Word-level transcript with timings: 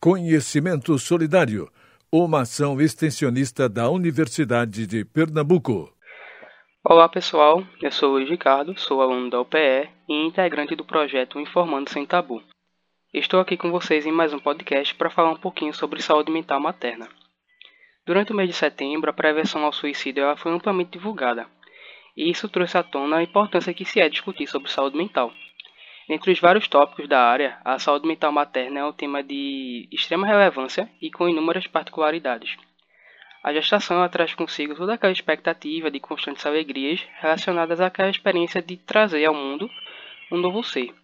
Conhecimento 0.00 0.96
Solidário, 0.96 1.68
uma 2.12 2.42
ação 2.42 2.80
extensionista 2.80 3.68
da 3.68 3.90
Universidade 3.90 4.86
de 4.86 5.04
Pernambuco. 5.04 5.92
Olá 6.84 7.08
pessoal, 7.08 7.64
eu 7.82 7.90
sou 7.90 8.12
Luiz 8.12 8.30
Ricardo, 8.30 8.78
sou 8.78 9.02
aluno 9.02 9.28
da 9.28 9.40
UPE 9.40 9.90
e 10.08 10.24
integrante 10.24 10.76
do 10.76 10.84
projeto 10.84 11.40
Informando 11.40 11.90
Sem 11.90 12.06
Tabu. 12.06 12.40
Estou 13.12 13.40
aqui 13.40 13.56
com 13.56 13.72
vocês 13.72 14.06
em 14.06 14.12
mais 14.12 14.32
um 14.32 14.38
podcast 14.38 14.94
para 14.94 15.10
falar 15.10 15.32
um 15.32 15.36
pouquinho 15.36 15.74
sobre 15.74 16.00
saúde 16.00 16.30
mental 16.30 16.60
materna. 16.60 17.08
Durante 18.06 18.30
o 18.30 18.36
mês 18.36 18.48
de 18.48 18.54
setembro, 18.54 19.10
a 19.10 19.12
prevenção 19.12 19.64
ao 19.64 19.72
suicídio 19.72 20.22
foi 20.36 20.52
amplamente 20.52 20.92
divulgada, 20.92 21.48
e 22.16 22.30
isso 22.30 22.48
trouxe 22.48 22.78
à 22.78 22.84
tona 22.84 23.16
a 23.16 23.22
importância 23.24 23.74
que 23.74 23.84
se 23.84 23.98
é 23.98 24.08
discutir 24.08 24.46
sobre 24.46 24.70
saúde 24.70 24.96
mental. 24.96 25.32
Entre 26.08 26.32
os 26.32 26.40
vários 26.40 26.66
tópicos 26.66 27.06
da 27.06 27.20
área, 27.20 27.58
a 27.62 27.78
saúde 27.78 28.08
mental 28.08 28.32
materna 28.32 28.80
é 28.80 28.84
um 28.84 28.92
tema 28.92 29.22
de 29.22 29.86
extrema 29.92 30.26
relevância 30.26 30.90
e 31.02 31.10
com 31.10 31.28
inúmeras 31.28 31.66
particularidades. 31.66 32.56
A 33.44 33.52
gestação 33.52 34.08
traz 34.08 34.34
consigo 34.34 34.74
toda 34.74 34.94
aquela 34.94 35.12
expectativa 35.12 35.90
de 35.90 36.00
constantes 36.00 36.46
alegrias 36.46 37.06
relacionadas 37.20 37.78
àquela 37.78 38.08
experiência 38.08 38.62
de 38.62 38.78
trazer 38.78 39.26
ao 39.26 39.34
mundo 39.34 39.68
um 40.32 40.38
novo 40.38 40.62
ser. 40.64 40.94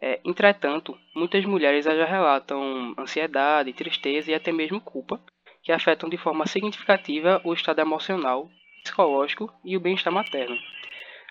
É, 0.00 0.20
entretanto, 0.24 0.98
muitas 1.14 1.44
mulheres 1.44 1.84
já 1.84 2.04
relatam 2.04 2.94
ansiedade, 2.98 3.72
tristeza 3.72 4.32
e 4.32 4.34
até 4.34 4.50
mesmo 4.50 4.80
culpa, 4.80 5.20
que 5.62 5.70
afetam 5.70 6.08
de 6.08 6.16
forma 6.16 6.46
significativa 6.46 7.40
o 7.44 7.54
estado 7.54 7.80
emocional, 7.80 8.50
psicológico 8.82 9.52
e 9.64 9.76
o 9.76 9.80
bem-estar 9.80 10.12
materno. 10.12 10.58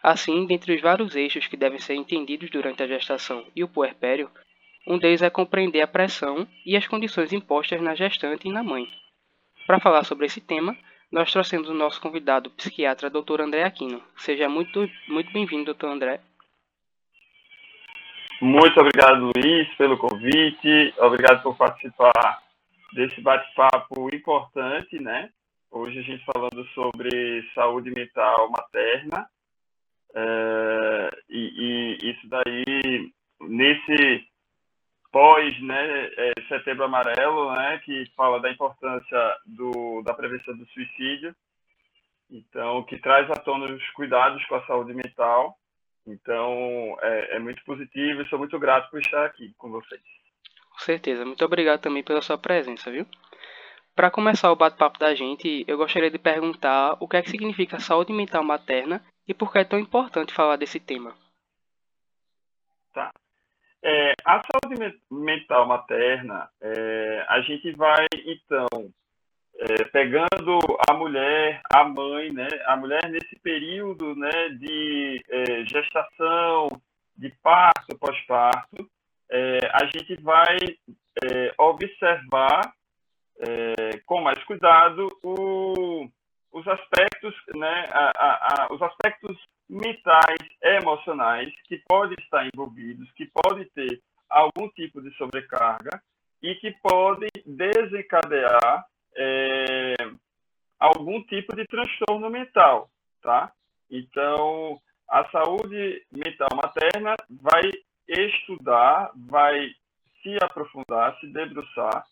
Assim, 0.02 0.48
dentre 0.48 0.73
os 0.76 0.82
vários 0.82 1.16
eixos 1.16 1.46
que 1.48 1.55
devem 1.55 1.78
ser 1.78 1.94
entendidos 1.94 2.50
durante 2.50 2.82
a 2.82 2.88
gestação 2.88 3.46
e 3.55 3.64
o 3.64 3.68
puerpério, 3.68 4.32
um 4.88 4.98
deles 4.98 5.22
é 5.22 5.30
compreender 5.30 5.82
a 5.82 5.88
pressão 5.88 6.48
e 6.66 6.76
as 6.76 6.88
condições 6.88 7.32
impostas 7.32 7.80
na 7.82 7.94
gestante 7.94 8.48
e 8.48 8.52
na 8.52 8.64
mãe. 8.64 8.88
Para 9.68 9.80
falar 9.80 10.04
sobre 10.04 10.26
esse 10.26 10.41
tema, 10.41 10.76
nós 11.12 11.32
trouxemos 11.32 11.70
o 11.70 11.74
nosso 11.74 12.02
convidado 12.02 12.49
o 12.49 12.54
psiquiatra 12.54 13.12
Dr. 13.12 13.41
André 13.41 13.63
Aquino. 13.63 14.02
Seja 14.18 14.49
muito, 14.49 14.90
muito 15.07 15.32
bem-vindo, 15.32 15.72
Dr. 15.72 15.85
André. 15.85 16.20
Muito 18.41 18.79
obrigado, 18.79 19.32
Luiz, 19.35 19.68
pelo 19.76 19.99
convite. 19.99 20.94
Obrigado 20.98 21.44
por 21.44 21.55
participar 21.55 22.41
desse 22.94 23.22
bate-papo 23.22 24.10
importante, 24.12 24.99
né? 24.99 25.29
Hoje 25.70 25.99
a 25.99 26.02
gente 26.02 26.26
falando 26.26 26.66
sobre 26.70 27.48
saúde 27.54 27.91
mental 27.91 28.49
materna 28.49 29.29
é, 30.13 31.09
e, 31.29 31.98
e, 32.01 32.12
isso 32.12 32.27
daí, 32.27 33.12
nesse 33.41 34.26
pós 35.12 35.62
né, 35.62 36.09
é, 36.17 36.34
Setembro 36.48 36.85
Amarelo, 36.85 37.51
né, 37.54 37.81
que 37.84 38.05
fala 38.15 38.39
da 38.39 38.51
importância 38.51 39.37
do, 39.45 40.01
da 40.04 40.13
prevenção 40.13 40.55
do 40.55 40.65
suicídio, 40.67 41.35
então, 42.29 42.84
que 42.84 42.98
traz 42.98 43.29
à 43.29 43.35
tona 43.35 43.73
os 43.73 43.89
cuidados 43.89 44.43
com 44.45 44.55
a 44.55 44.65
saúde 44.65 44.93
mental. 44.93 45.57
Então, 46.07 46.98
é, 47.01 47.35
é 47.35 47.39
muito 47.39 47.63
positivo 47.65 48.21
e 48.21 48.29
sou 48.29 48.39
muito 48.39 48.57
grato 48.57 48.89
por 48.89 48.99
estar 48.99 49.26
aqui 49.26 49.54
com 49.57 49.70
vocês. 49.70 50.01
Com 50.71 50.79
certeza. 50.79 51.26
Muito 51.26 51.43
obrigado 51.43 51.82
também 51.82 52.04
pela 52.04 52.21
sua 52.21 52.37
presença, 52.37 52.89
viu? 52.89 53.05
Para 53.93 54.09
começar 54.09 54.49
o 54.51 54.55
bate-papo 54.55 54.98
da 54.98 55.13
gente, 55.13 55.65
eu 55.67 55.77
gostaria 55.77 56.09
de 56.09 56.17
perguntar 56.17 56.95
o 57.01 57.07
que 57.07 57.17
é 57.17 57.21
que 57.21 57.29
significa 57.29 57.79
saúde 57.79 58.13
mental 58.13 58.43
materna 58.43 59.04
e 59.32 59.34
por 59.34 59.49
que 59.49 59.60
é 59.60 59.63
tão 59.63 59.79
importante 59.79 60.34
falar 60.34 60.57
desse 60.57 60.77
tema? 60.77 61.15
Tá. 62.93 63.13
É, 63.82 64.12
a 64.25 64.41
saúde 64.44 65.00
mental 65.09 65.66
materna, 65.66 66.50
é, 66.59 67.25
a 67.29 67.40
gente 67.40 67.72
vai, 67.72 68.06
então, 68.25 68.68
é, 69.56 69.85
pegando 69.85 70.59
a 70.85 70.94
mulher, 70.94 71.62
a 71.73 71.85
mãe, 71.85 72.29
né, 72.34 72.47
a 72.66 72.75
mulher 72.75 73.09
nesse 73.09 73.40
período 73.40 74.16
né, 74.18 74.50
de 74.50 75.23
é, 75.29 75.66
gestação, 75.66 76.67
de 77.16 77.29
parto, 77.41 77.97
pós-parto, 77.97 78.89
é, 79.29 79.59
a 79.72 79.85
gente 79.85 80.22
vai 80.22 80.57
é, 81.23 81.53
observar 81.57 82.73
com 84.06 84.22
mais 84.22 84.38
cuidado 84.44 85.07
o, 85.23 86.07
os 86.51 86.67
aspectos, 86.67 87.34
né, 87.56 87.88
a, 87.91 88.12
a, 88.16 88.63
a, 88.66 88.73
os 88.73 88.81
aspectos 88.81 89.38
mentais, 89.69 90.38
emocionais 90.62 91.50
que 91.66 91.81
podem 91.88 92.17
estar 92.19 92.45
envolvidos, 92.53 93.09
que 93.13 93.29
podem 93.34 93.66
ter 93.73 94.01
algum 94.29 94.67
tipo 94.69 95.01
de 95.01 95.12
sobrecarga 95.16 96.01
e 96.41 96.56
que 96.56 96.72
podem 96.81 97.29
desencadear 97.45 98.85
é, 99.16 99.95
algum 100.79 101.22
tipo 101.23 101.56
de 101.56 101.66
transtorno 101.66 102.29
mental, 102.29 102.89
tá? 103.22 103.51
Então, 103.89 104.79
a 105.09 105.29
saúde 105.29 106.06
mental 106.12 106.50
materna 106.56 107.16
vai 107.29 107.69
estudar, 108.07 109.12
vai 109.16 109.69
se 110.22 110.38
aprofundar, 110.41 111.18
se 111.19 111.28
debruçar 111.28 112.06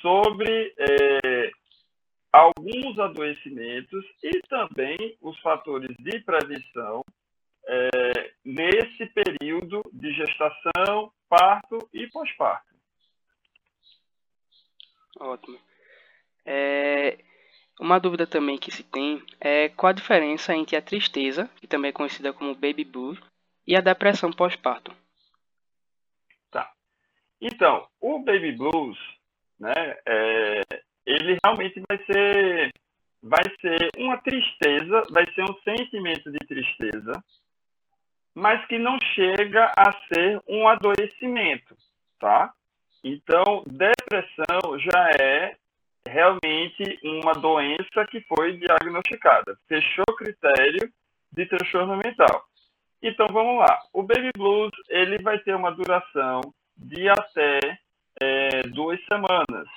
sobre 0.00 0.74
é, 0.78 1.50
alguns 2.32 2.98
adoecimentos 2.98 4.04
e 4.22 4.40
também 4.48 5.16
os 5.20 5.38
fatores 5.40 5.94
de 5.98 6.20
prevenção 6.20 7.04
é, 7.66 8.32
nesse 8.44 9.06
período 9.06 9.82
de 9.92 10.12
gestação, 10.12 11.12
parto 11.28 11.78
e 11.92 12.06
pós-parto. 12.08 12.72
Ótimo. 15.20 15.58
É, 16.44 17.18
uma 17.78 17.98
dúvida 17.98 18.26
também 18.26 18.58
que 18.58 18.70
se 18.70 18.82
tem 18.82 19.22
é 19.40 19.68
qual 19.68 19.90
a 19.90 19.94
diferença 19.94 20.54
entre 20.54 20.74
a 20.76 20.82
tristeza, 20.82 21.48
que 21.56 21.66
também 21.66 21.90
é 21.90 21.92
conhecida 21.92 22.32
como 22.32 22.54
baby 22.54 22.84
blues, 22.84 23.20
e 23.66 23.76
a 23.76 23.80
depressão 23.80 24.32
pós-parto. 24.32 24.94
Tá. 26.50 26.72
Então, 27.40 27.86
o 28.00 28.18
baby 28.18 28.52
blues, 28.52 28.98
né, 29.60 29.96
é, 30.06 30.60
ele 31.06 31.38
realmente 31.44 31.82
vai 31.88 31.98
ser 32.04 32.72
vai 33.22 33.44
ser 33.60 33.88
uma 33.96 34.18
tristeza, 34.18 35.02
vai 35.10 35.24
ser 35.32 35.42
um 35.42 35.54
sentimento 35.62 36.30
de 36.32 36.38
tristeza, 36.40 37.12
mas 38.34 38.66
que 38.66 38.78
não 38.78 38.98
chega 39.14 39.70
a 39.76 39.92
ser 40.08 40.40
um 40.48 40.66
adoecimento, 40.66 41.76
tá? 42.18 42.52
Então, 43.04 43.62
depressão 43.66 44.78
já 44.78 45.10
é 45.20 45.56
realmente 46.08 46.98
uma 47.04 47.32
doença 47.32 48.04
que 48.10 48.20
foi 48.22 48.56
diagnosticada, 48.56 49.56
fechou 49.68 50.04
o 50.08 50.16
critério 50.16 50.92
de 51.30 51.46
transtorno 51.46 51.96
mental. 51.96 52.44
Então, 53.00 53.26
vamos 53.32 53.58
lá. 53.58 53.78
O 53.92 54.02
baby 54.02 54.30
blues 54.36 54.70
ele 54.88 55.18
vai 55.22 55.38
ter 55.40 55.54
uma 55.54 55.70
duração 55.72 56.40
de 56.76 57.08
até 57.08 57.78
é, 58.20 58.62
duas 58.68 59.00
semanas, 59.04 59.68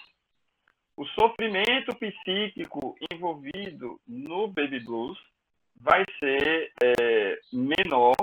o 0.98 1.06
sofrimento 1.08 1.96
psíquico 1.96 2.96
envolvido 3.12 4.00
no 4.08 4.48
baby 4.48 4.80
blues 4.80 5.18
vai 5.76 6.06
ser 6.20 6.72
é, 6.82 7.40
menor 7.52 8.16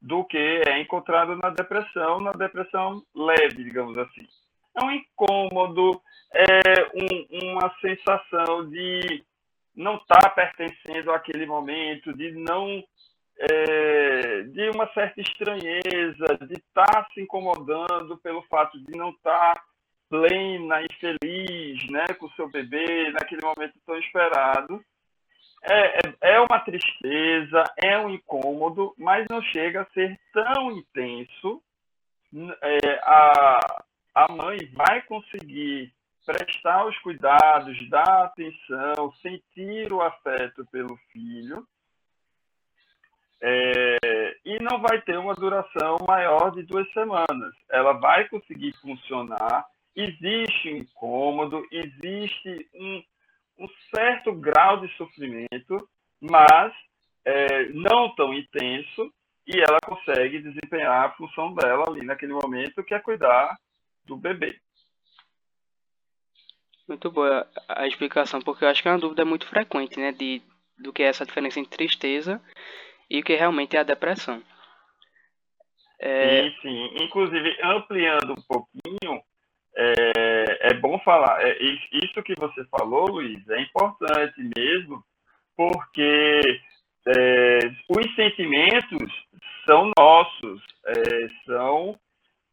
do 0.00 0.24
que 0.24 0.62
é 0.66 0.80
encontrado 0.80 1.36
na 1.36 1.50
depressão, 1.50 2.20
na 2.20 2.30
depressão 2.32 3.02
leve, 3.14 3.64
digamos 3.64 3.98
assim. 3.98 4.26
É 4.76 4.84
um 4.84 4.90
incômodo, 4.92 6.00
é 6.32 6.52
um, 6.94 7.50
uma 7.52 7.74
sensação 7.80 8.68
de 8.70 9.24
não 9.74 9.96
estar 9.96 10.20
tá 10.20 10.30
pertencendo 10.30 11.10
àquele 11.10 11.46
momento, 11.46 12.12
de 12.12 12.30
não 12.32 12.82
é, 13.38 14.42
de 14.42 14.70
uma 14.70 14.92
certa 14.92 15.20
estranheza, 15.20 16.26
de 16.46 16.54
estar 16.54 16.86
tá 16.86 17.08
se 17.12 17.20
incomodando 17.20 18.16
pelo 18.18 18.42
fato 18.42 18.78
de 18.84 18.96
não 18.96 19.10
estar 19.10 19.54
tá 19.54 19.64
plena 20.08 20.82
e 20.82 20.88
feliz, 20.94 21.47
né, 21.90 22.06
com 22.18 22.28
seu 22.30 22.48
bebê, 22.48 23.10
naquele 23.12 23.42
momento 23.42 23.74
tão 23.86 23.96
esperado. 23.98 24.84
É, 25.62 25.98
é, 25.98 26.34
é 26.34 26.40
uma 26.40 26.60
tristeza, 26.60 27.64
é 27.76 27.98
um 27.98 28.10
incômodo, 28.10 28.94
mas 28.96 29.26
não 29.28 29.42
chega 29.42 29.82
a 29.82 29.90
ser 29.92 30.18
tão 30.32 30.72
intenso. 30.72 31.62
É, 32.62 33.00
a, 33.02 33.82
a 34.14 34.32
mãe 34.32 34.58
vai 34.72 35.02
conseguir 35.02 35.92
prestar 36.24 36.86
os 36.86 36.96
cuidados, 36.98 37.88
dar 37.88 38.24
atenção, 38.24 39.12
sentir 39.22 39.92
o 39.92 40.02
afeto 40.02 40.66
pelo 40.70 40.96
filho, 41.10 41.66
é, 43.40 44.36
e 44.44 44.58
não 44.60 44.80
vai 44.80 45.00
ter 45.00 45.16
uma 45.16 45.34
duração 45.34 45.96
maior 46.06 46.50
de 46.50 46.62
duas 46.62 46.90
semanas. 46.92 47.54
Ela 47.70 47.92
vai 47.92 48.28
conseguir 48.28 48.72
funcionar 48.80 49.64
existe 49.98 50.72
um 50.72 50.76
incômodo, 50.76 51.66
existe 51.72 52.70
um, 52.74 53.02
um 53.58 53.68
certo 53.94 54.32
grau 54.32 54.80
de 54.80 54.88
sofrimento, 54.96 55.88
mas 56.20 56.72
é, 57.24 57.68
não 57.70 58.14
tão 58.14 58.32
intenso, 58.32 59.12
e 59.46 59.58
ela 59.58 59.78
consegue 59.84 60.40
desempenhar 60.40 61.06
a 61.06 61.12
função 61.12 61.52
dela 61.54 61.84
ali 61.88 62.04
naquele 62.04 62.32
momento, 62.32 62.84
que 62.84 62.94
é 62.94 63.00
cuidar 63.00 63.56
do 64.04 64.16
bebê. 64.16 64.60
Muito 66.86 67.10
boa 67.10 67.46
a 67.68 67.86
explicação, 67.86 68.40
porque 68.40 68.64
eu 68.64 68.68
acho 68.68 68.82
que 68.82 68.88
é 68.88 68.92
uma 68.92 69.00
dúvida 69.00 69.24
muito 69.24 69.46
frequente, 69.46 69.98
né, 69.98 70.12
de 70.12 70.42
do 70.78 70.92
que 70.92 71.02
é 71.02 71.06
essa 71.06 71.26
diferença 71.26 71.58
entre 71.58 71.76
tristeza 71.76 72.40
e 73.10 73.18
o 73.18 73.24
que 73.24 73.34
realmente 73.34 73.76
é 73.76 73.80
a 73.80 73.82
depressão. 73.82 74.40
É... 75.98 76.44
Sim, 76.44 76.56
sim. 76.62 77.04
Inclusive, 77.04 77.56
ampliando 77.62 78.32
um 78.32 78.42
pouquinho, 78.42 78.97
é, 79.80 80.70
é 80.70 80.74
bom 80.74 80.98
falar, 81.00 81.40
é, 81.40 81.56
isso 81.62 82.22
que 82.24 82.34
você 82.36 82.64
falou, 82.64 83.06
Luiz, 83.06 83.48
é 83.48 83.62
importante 83.62 84.34
mesmo, 84.56 85.04
porque 85.56 86.40
é, 87.06 87.58
os 87.88 88.14
sentimentos 88.16 89.12
são 89.64 89.90
nossos, 89.96 90.62
é, 90.84 91.28
são 91.46 91.98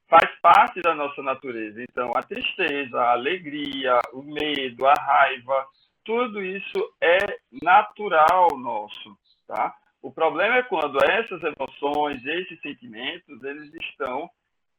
faz 0.08 0.30
parte 0.40 0.82
da 0.82 0.94
nossa 0.94 1.24
natureza. 1.24 1.82
Então, 1.82 2.12
a 2.16 2.22
tristeza, 2.22 3.02
a 3.02 3.14
alegria, 3.14 4.00
o 4.14 4.22
medo, 4.22 4.86
a 4.86 4.94
raiva, 4.94 5.66
tudo 6.04 6.44
isso 6.44 6.94
é 7.02 7.18
natural 7.64 8.50
nosso, 8.56 9.18
tá? 9.48 9.74
O 10.00 10.12
problema 10.12 10.58
é 10.58 10.64
quando 10.64 11.04
essas 11.04 11.42
emoções, 11.42 12.24
esses 12.24 12.62
sentimentos, 12.62 13.44
eles 13.44 13.74
estão 13.74 14.30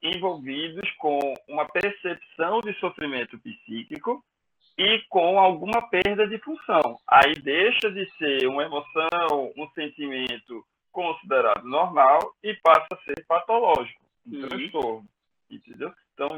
envolvidos 0.02 0.90
com 0.98 1.19
uma 1.48 1.66
percepção 1.66 2.60
de 2.60 2.72
sofrimento 2.78 3.38
psíquico 3.38 4.25
e 4.78 5.00
com 5.08 5.38
alguma 5.38 5.88
perda 5.88 6.28
de 6.28 6.38
função. 6.38 6.98
Aí 7.08 7.34
deixa 7.34 7.90
de 7.90 8.08
ser 8.16 8.46
uma 8.46 8.64
emoção, 8.64 9.52
um 9.56 9.69
sentimento 9.70 10.64
considerado 10.93 11.64
normal 11.64 12.34
e 12.43 12.54
passa 12.54 12.87
a 12.93 12.96
ser 13.04 13.25
patológico, 13.26 14.02
um 14.26 14.37
uhum. 14.37 14.48
transtorno, 14.48 15.08
entendeu? 15.50 15.93
Então 16.14 16.28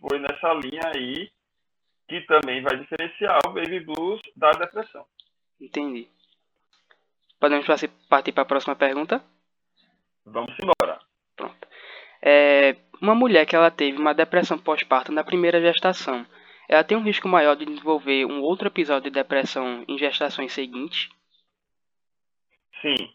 foi 0.00 0.18
nessa 0.18 0.52
linha 0.54 0.82
aí 0.94 1.30
que 2.08 2.20
também 2.22 2.62
vai 2.62 2.76
diferenciar 2.76 3.38
o 3.46 3.52
baby 3.52 3.80
blues 3.80 4.20
da 4.36 4.50
depressão. 4.52 5.04
Entendi. 5.60 6.08
Podemos 7.40 7.66
partir 8.08 8.32
para 8.32 8.42
a 8.42 8.46
próxima 8.46 8.76
pergunta? 8.76 9.22
Vamos 10.24 10.54
embora. 10.60 10.98
Pronto. 11.34 11.68
É, 12.22 12.74
uma 13.00 13.14
mulher 13.14 13.46
que 13.46 13.54
ela 13.56 13.70
teve 13.70 13.98
uma 13.98 14.14
depressão 14.14 14.58
pós-parto 14.58 15.12
na 15.12 15.24
primeira 15.24 15.60
gestação, 15.60 16.26
ela 16.68 16.84
tem 16.84 16.96
um 16.96 17.02
risco 17.02 17.28
maior 17.28 17.54
de 17.56 17.64
desenvolver 17.64 18.24
um 18.24 18.40
outro 18.40 18.68
episódio 18.68 19.10
de 19.10 19.14
depressão 19.14 19.84
em 19.86 19.96
gestações 19.98 20.52
seguintes? 20.52 21.08
Sim. 22.82 23.10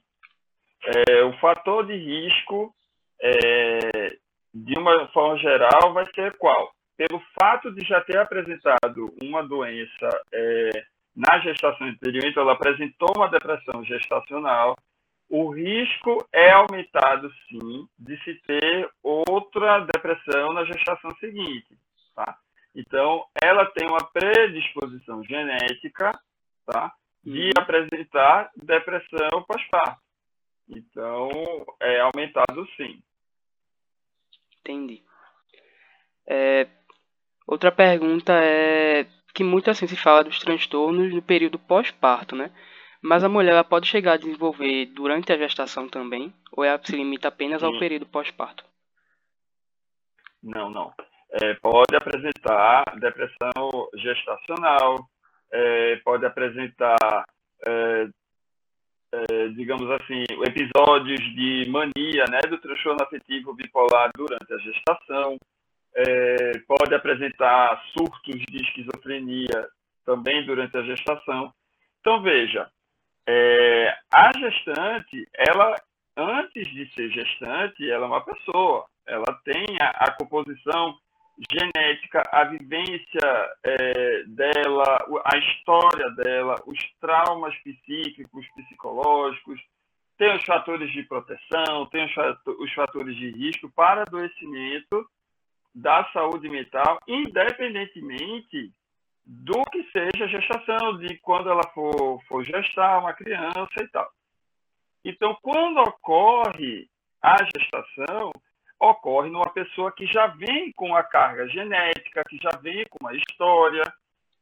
É, 0.84 1.24
o 1.24 1.38
fator 1.40 1.86
de 1.86 1.96
risco, 1.96 2.74
é, 3.22 4.18
de 4.54 4.80
uma 4.80 5.08
forma 5.10 5.38
geral, 5.38 5.94
vai 5.94 6.06
ser 6.14 6.36
qual? 6.38 6.74
pelo 7.02 7.20
fato 7.40 7.72
de 7.72 7.84
já 7.88 8.00
ter 8.02 8.18
apresentado 8.18 9.12
uma 9.24 9.42
doença 9.42 10.22
é, 10.32 10.70
na 11.16 11.40
gestação 11.40 11.88
anterior, 11.88 12.24
então 12.26 12.44
ela 12.44 12.54
apresentou 12.54 13.10
uma 13.16 13.28
depressão 13.28 13.84
gestacional, 13.84 14.78
o 15.32 15.50
risco 15.50 16.28
é 16.32 16.52
aumentado 16.52 17.32
sim 17.48 17.88
de 17.98 18.22
se 18.24 18.36
ter 18.46 18.90
outra 19.02 19.80
depressão 19.80 20.54
na 20.54 20.66
gestação 20.66 21.10
seguinte, 21.20 21.78
tá? 22.16 22.38
Então, 22.76 23.26
ela 23.42 23.66
tem 23.66 23.88
uma 23.88 24.04
predisposição 24.12 25.24
genética, 25.24 26.12
tá? 26.66 26.94
De 27.24 27.46
uhum. 27.46 27.52
apresentar 27.58 28.50
depressão 28.56 29.44
pós-parto. 29.48 30.02
Então, 30.70 31.30
é 31.80 32.00
aumentado 32.00 32.68
sim. 32.78 33.02
Entendi. 34.60 35.04
É, 36.28 36.68
Outra 37.52 37.70
pergunta 37.70 38.34
é 38.34 39.06
que 39.34 39.44
muito 39.44 39.70
assim 39.70 39.86
se 39.86 39.98
fala 39.98 40.24
dos 40.24 40.40
transtornos 40.40 41.14
no 41.14 41.22
período 41.22 41.60
pós-parto, 41.60 42.34
né? 42.34 42.50
Mas 43.02 43.24
a 43.24 43.30
mulher 43.30 43.52
ela 43.52 43.64
pode 43.64 43.88
chegar 43.88 44.14
a 44.14 44.18
desenvolver 44.18 44.86
durante 44.88 45.34
a 45.34 45.38
gestação 45.38 45.90
também? 45.90 46.32
Ou 46.52 46.64
ela 46.64 46.80
se 46.84 46.96
limita 46.96 47.30
apenas 47.30 47.62
Sim. 47.62 47.66
ao 47.68 47.80
período 47.80 48.06
pós-parto? 48.06 48.64
Não, 50.44 50.70
não. 50.70 50.94
É, 51.32 51.54
pode 51.56 51.96
apresentar 51.96 52.84
depressão 53.00 53.90
gestacional, 53.96 55.10
é, 55.52 55.96
pode 55.98 56.26
apresentar, 56.26 57.26
é, 57.66 58.08
é 59.14 59.48
digamos 59.50 59.90
assim, 59.92 60.24
episódios 60.46 61.20
de 61.36 61.70
mania, 61.70 62.26
né, 62.30 62.40
do 62.50 62.58
transtorno 62.58 63.02
afetivo 63.02 63.54
bipolar 63.54 64.12
durante 64.16 64.54
a 64.54 64.58
gestação, 64.58 65.38
é, 65.96 66.60
pode 66.68 66.94
apresentar 66.94 67.82
surtos 67.98 68.40
de 68.50 68.62
esquizofrenia 68.62 69.70
também 70.06 70.46
durante 70.46 70.76
a 70.78 70.84
gestação. 70.84 71.54
Então, 72.02 72.22
veja, 72.22 72.70
é, 73.28 73.96
a 74.12 74.32
gestante, 74.38 75.28
ela, 75.34 75.76
antes 76.18 76.68
de 76.68 76.92
ser 76.94 77.10
gestante, 77.12 77.90
ela 77.90 78.06
é 78.06 78.10
uma 78.10 78.24
pessoa. 78.24 78.86
Ela 79.06 79.40
tem 79.44 79.66
a, 79.82 79.90
a 80.06 80.12
composição 80.14 80.98
genética, 81.52 82.24
a 82.32 82.44
vivência 82.46 83.50
é, 83.64 84.24
dela, 84.28 85.06
a 85.26 85.38
história 85.38 86.10
dela, 86.12 86.56
os 86.66 86.78
traumas 87.00 87.56
psíquicos, 87.64 88.46
psicológicos, 88.56 89.60
tem 90.18 90.36
os 90.36 90.46
fatores 90.46 90.92
de 90.92 91.02
proteção, 91.04 91.88
tem 91.88 92.06
os 92.06 92.74
fatores 92.74 93.16
de 93.16 93.32
risco 93.32 93.72
para 93.72 94.04
adoecimento 94.04 95.04
da 95.74 96.06
saúde 96.12 96.48
mental, 96.48 97.00
independentemente 97.08 98.72
do 99.32 99.64
que 99.72 99.82
seja 99.92 100.28
gestação, 100.28 100.98
de 100.98 101.18
quando 101.20 101.50
ela 101.50 101.64
for, 101.74 102.22
for 102.28 102.44
gestar 102.44 103.00
uma 103.00 103.14
criança 103.14 103.82
e 103.82 103.88
tal. 103.88 104.12
Então, 105.06 105.38
quando 105.42 105.80
ocorre 105.80 106.90
a 107.22 107.38
gestação, 107.56 108.32
ocorre 108.78 109.30
numa 109.30 109.50
pessoa 109.54 109.92
que 109.94 110.06
já 110.06 110.28
vem 110.28 110.74
com 110.74 110.94
a 110.94 111.04
carga 111.04 111.48
genética, 111.48 112.24
que 112.28 112.38
já 112.38 112.58
vem 112.62 112.84
com 112.90 112.98
uma 113.00 113.16
história. 113.16 113.84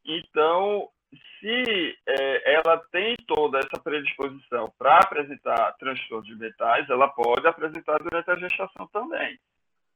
Então, 0.04 0.90
se 1.40 1.98
é, 2.08 2.56
ela 2.56 2.78
tem 2.92 3.16
toda 3.28 3.60
essa 3.60 3.80
predisposição 3.82 4.74
para 4.76 4.98
apresentar 4.98 5.74
transtornos 5.74 6.36
mentais, 6.40 6.90
ela 6.90 7.08
pode 7.10 7.48
apresentar 7.48 8.00
durante 8.00 8.32
a 8.32 8.36
gestação 8.36 8.88
também. 8.88 9.40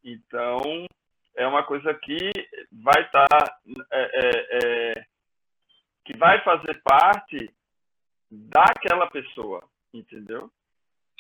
Então, 0.04 0.86
é 1.36 1.48
uma 1.48 1.64
coisa 1.64 1.94
que 1.94 2.32
vai 2.72 3.02
estar 3.02 3.28
tá, 3.28 3.58
é, 3.92 4.02
é, 4.02 4.48
é, 4.52 4.83
vai 6.24 6.42
fazer 6.42 6.82
parte 6.84 7.54
daquela 8.32 9.08
pessoa, 9.08 9.62
entendeu? 9.94 10.50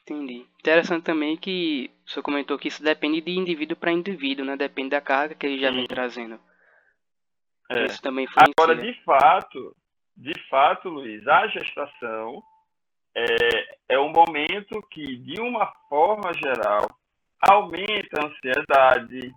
Entendi. 0.01 0.45
Interessante 0.59 1.03
também 1.03 1.35
que 1.35 1.91
o 2.05 2.09
senhor 2.09 2.23
comentou 2.23 2.57
que 2.57 2.69
isso 2.69 2.81
depende 2.81 3.19
de 3.19 3.31
indivíduo 3.31 3.75
para 3.75 3.91
indivíduo, 3.91 4.45
né? 4.45 4.55
Depende 4.55 4.91
da 4.91 5.01
carga 5.01 5.35
que 5.35 5.45
ele 5.45 5.59
já 5.59 5.69
Sim. 5.69 5.75
vem 5.75 5.87
trazendo. 5.87 6.39
É. 7.69 7.83
Isso 7.83 8.01
também 8.01 8.23
influencia. 8.23 8.53
Agora, 8.57 8.75
de 8.77 8.93
fato, 9.03 9.75
de 10.15 10.33
fato, 10.49 10.87
Luiz, 10.87 11.27
a 11.27 11.47
gestação 11.47 12.41
é, 13.13 13.77
é 13.89 13.99
um 13.99 14.09
momento 14.09 14.81
que, 14.89 15.17
de 15.17 15.41
uma 15.41 15.65
forma 15.89 16.33
geral, 16.33 16.87
aumenta 17.41 18.21
a 18.21 18.25
ansiedade, 18.25 19.33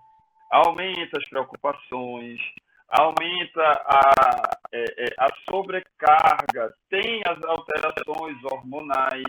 aumenta 0.51 1.19
as 1.19 1.29
preocupações, 1.29 2.41
aumenta 2.89 3.63
a, 3.63 4.59
é, 4.73 4.85
é, 5.05 5.15
a 5.19 5.29
sobrecarga, 5.51 6.75
tem 6.89 7.23
as 7.27 7.43
alterações 7.45 8.37
hormonais, 8.45 9.25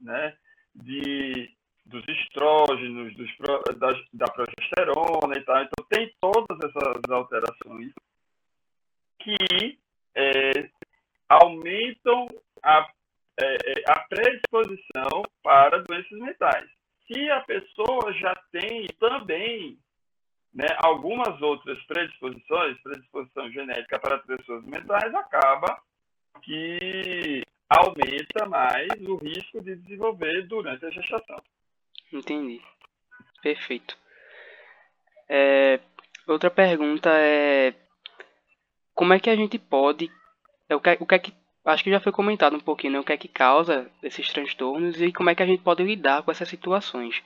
né, 0.00 0.36
de, 0.74 1.50
dos 1.86 2.06
estrógenos, 2.08 3.14
dos, 3.16 3.30
da, 3.78 3.92
da 4.12 4.26
progesterona 4.32 5.34
e 5.36 5.42
tal. 5.42 5.62
Então, 5.62 5.86
tem 5.88 6.14
todas 6.20 6.58
essas 6.58 7.10
alterações 7.10 7.92
que 9.18 9.78
é, 10.14 10.70
aumentam 11.28 12.26
a, 12.62 12.88
é, 13.40 13.44
é, 13.44 13.74
a 13.88 14.00
predisposição 14.08 15.22
para 15.42 15.82
doenças 15.82 16.18
mentais. 16.18 16.68
Se 17.06 17.30
a 17.30 17.40
pessoa 17.40 18.12
já 18.14 18.34
tem 18.52 18.86
também 18.98 19.78
né, 20.52 20.66
algumas 20.78 21.40
outras 21.40 21.80
predisposições, 21.84 22.80
predisposição 22.82 23.50
genética 23.50 23.98
para 23.98 24.18
pessoas 24.18 24.64
mentais, 24.64 25.14
acaba 25.14 25.80
que 26.42 27.42
aumenta 27.68 28.46
mais 28.46 28.88
o 29.06 29.16
risco 29.16 29.62
de 29.62 29.76
desenvolver 29.76 30.46
durante 30.46 30.84
a 30.84 30.90
gestação. 30.90 31.40
Entendi. 32.12 32.60
Perfeito. 33.42 33.96
É, 35.28 35.80
outra 36.26 36.50
pergunta 36.50 37.10
é 37.12 37.72
como 38.94 39.12
é 39.12 39.20
que 39.20 39.30
a 39.30 39.36
gente 39.36 39.58
pode 39.58 40.10
é, 40.68 40.74
o 40.74 40.80
que, 40.80 40.96
o 41.00 41.06
que 41.06 41.14
é 41.14 41.18
que 41.18 41.34
acho 41.64 41.84
que 41.84 41.90
já 41.90 42.00
foi 42.00 42.12
comentado 42.12 42.56
um 42.56 42.60
pouquinho, 42.60 42.94
né, 42.94 43.00
o 43.00 43.04
que 43.04 43.12
é 43.12 43.16
que 43.16 43.28
causa 43.28 43.90
esses 44.02 44.28
transtornos 44.28 45.00
e 45.00 45.12
como 45.12 45.30
é 45.30 45.34
que 45.34 45.42
a 45.42 45.46
gente 45.46 45.62
pode 45.62 45.82
lidar 45.82 46.22
com 46.22 46.30
essas 46.30 46.48
situações. 46.48 47.22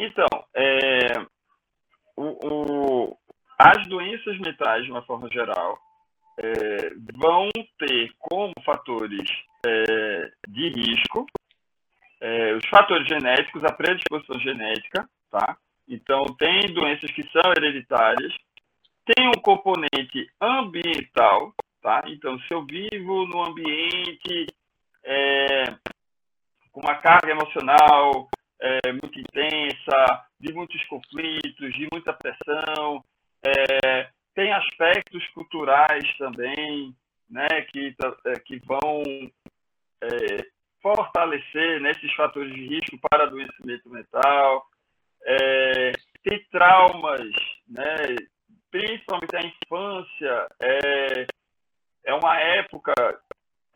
Então, 0.00 0.26
é, 0.54 1.26
o, 2.16 2.46
o, 2.46 3.18
as 3.58 3.84
doenças 3.88 4.38
mentais, 4.38 4.84
de 4.84 4.92
uma 4.92 5.02
forma 5.02 5.28
geral, 5.28 5.76
é, 6.38 6.94
vão 7.16 7.48
ter 7.78 8.12
como 8.18 8.52
fatores 8.64 9.28
é, 9.66 10.30
de 10.48 10.68
risco 10.68 11.26
é, 12.20 12.52
os 12.54 12.66
fatores 12.68 13.06
genéticos, 13.06 13.64
a 13.64 13.72
predisposição 13.72 14.38
genética, 14.40 15.08
tá? 15.30 15.56
Então, 15.88 16.24
tem 16.38 16.72
doenças 16.72 17.10
que 17.10 17.22
são 17.30 17.52
hereditárias, 17.56 18.34
tem 19.04 19.28
um 19.28 19.40
componente 19.40 20.28
ambiental, 20.40 21.54
tá? 21.80 22.02
Então, 22.06 22.38
se 22.40 22.52
eu 22.52 22.64
vivo 22.64 23.26
num 23.26 23.42
ambiente 23.42 24.46
é, 25.04 25.64
com 26.72 26.80
uma 26.80 26.96
carga 26.96 27.30
emocional 27.30 28.28
é, 28.60 28.92
muito 28.92 29.18
intensa, 29.18 30.26
de 30.40 30.52
muitos 30.52 30.84
conflitos, 30.86 31.72
de 31.74 31.88
muita 31.92 32.12
pressão, 32.12 33.04
é, 33.44 34.08
tem 34.34 34.52
aspectos 34.52 35.26
culturais 35.28 36.04
também, 36.16 36.94
né, 37.28 37.48
que, 37.70 37.94
é, 38.26 38.40
que 38.40 38.60
vão 38.64 39.02
é, 40.02 40.46
fortalecer 40.80 41.80
nesses 41.80 42.12
fatores 42.14 42.52
de 42.54 42.66
risco 42.66 42.98
para 43.10 43.24
adoecimento 43.24 43.88
mental, 43.90 44.66
é, 45.24 45.92
tem 46.22 46.44
traumas, 46.50 47.20
né, 47.68 48.16
principalmente 48.70 49.36
a 49.36 49.42
infância, 49.42 50.48
é, 50.60 51.26
é 52.06 52.14
uma 52.14 52.38
época 52.40 52.92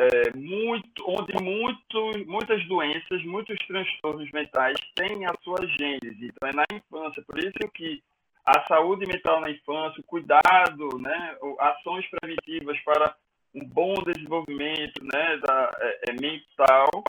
é, 0.03 0.37
muito, 0.37 1.05
onde 1.07 1.33
muito, 1.43 2.11
muitas 2.27 2.67
doenças, 2.67 3.25
muitos 3.25 3.57
transtornos 3.67 4.31
mentais 4.33 4.77
têm 4.95 5.25
a 5.27 5.33
sua 5.43 5.67
gênese. 5.79 6.27
Então, 6.27 6.49
é 6.49 6.53
na 6.53 6.65
infância. 6.73 7.23
Por 7.27 7.39
isso 7.39 7.53
que 7.75 8.03
a 8.45 8.67
saúde 8.67 9.07
mental 9.07 9.41
na 9.41 9.51
infância, 9.51 10.01
o 10.01 10.05
cuidado, 10.05 10.99
né, 10.99 11.37
ações 11.61 12.05
preventivas 12.11 12.79
para 12.81 13.15
um 13.55 13.65
bom 13.65 13.95
desenvolvimento 14.03 15.05
né, 15.05 15.37
da, 15.39 15.71
é, 15.79 16.01
é, 16.09 16.13
mental 16.13 17.05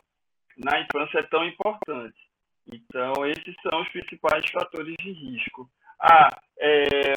na 0.57 0.81
infância 0.81 1.19
é 1.19 1.23
tão 1.23 1.45
importante. 1.45 2.17
Então, 2.71 3.25
esses 3.25 3.55
são 3.61 3.81
os 3.81 3.89
principais 3.89 4.49
fatores 4.51 4.95
de 4.99 5.11
risco. 5.11 5.69
Ah, 5.99 6.29
é, 6.59 7.13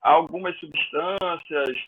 algumas 0.00 0.58
substâncias 0.58 1.78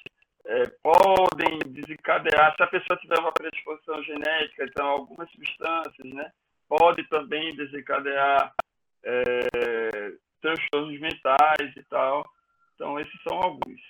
é, 0.47 0.67
podem 0.83 1.59
desencadear, 1.67 2.55
se 2.57 2.63
a 2.63 2.67
pessoa 2.67 2.99
tiver 2.99 3.19
uma 3.19 3.33
predisposição 3.33 4.03
genética, 4.03 4.65
então 4.65 4.87
algumas 4.87 5.31
substâncias, 5.31 6.13
né, 6.13 6.31
pode 6.69 7.03
também 7.09 7.55
desencadear 7.55 8.55
é, 9.03 10.13
transtornos 10.41 11.01
mentais 11.01 11.77
e 11.77 11.83
tal. 11.85 12.29
Então, 12.75 12.99
esses 12.99 13.23
são 13.23 13.39
alguns. 13.39 13.81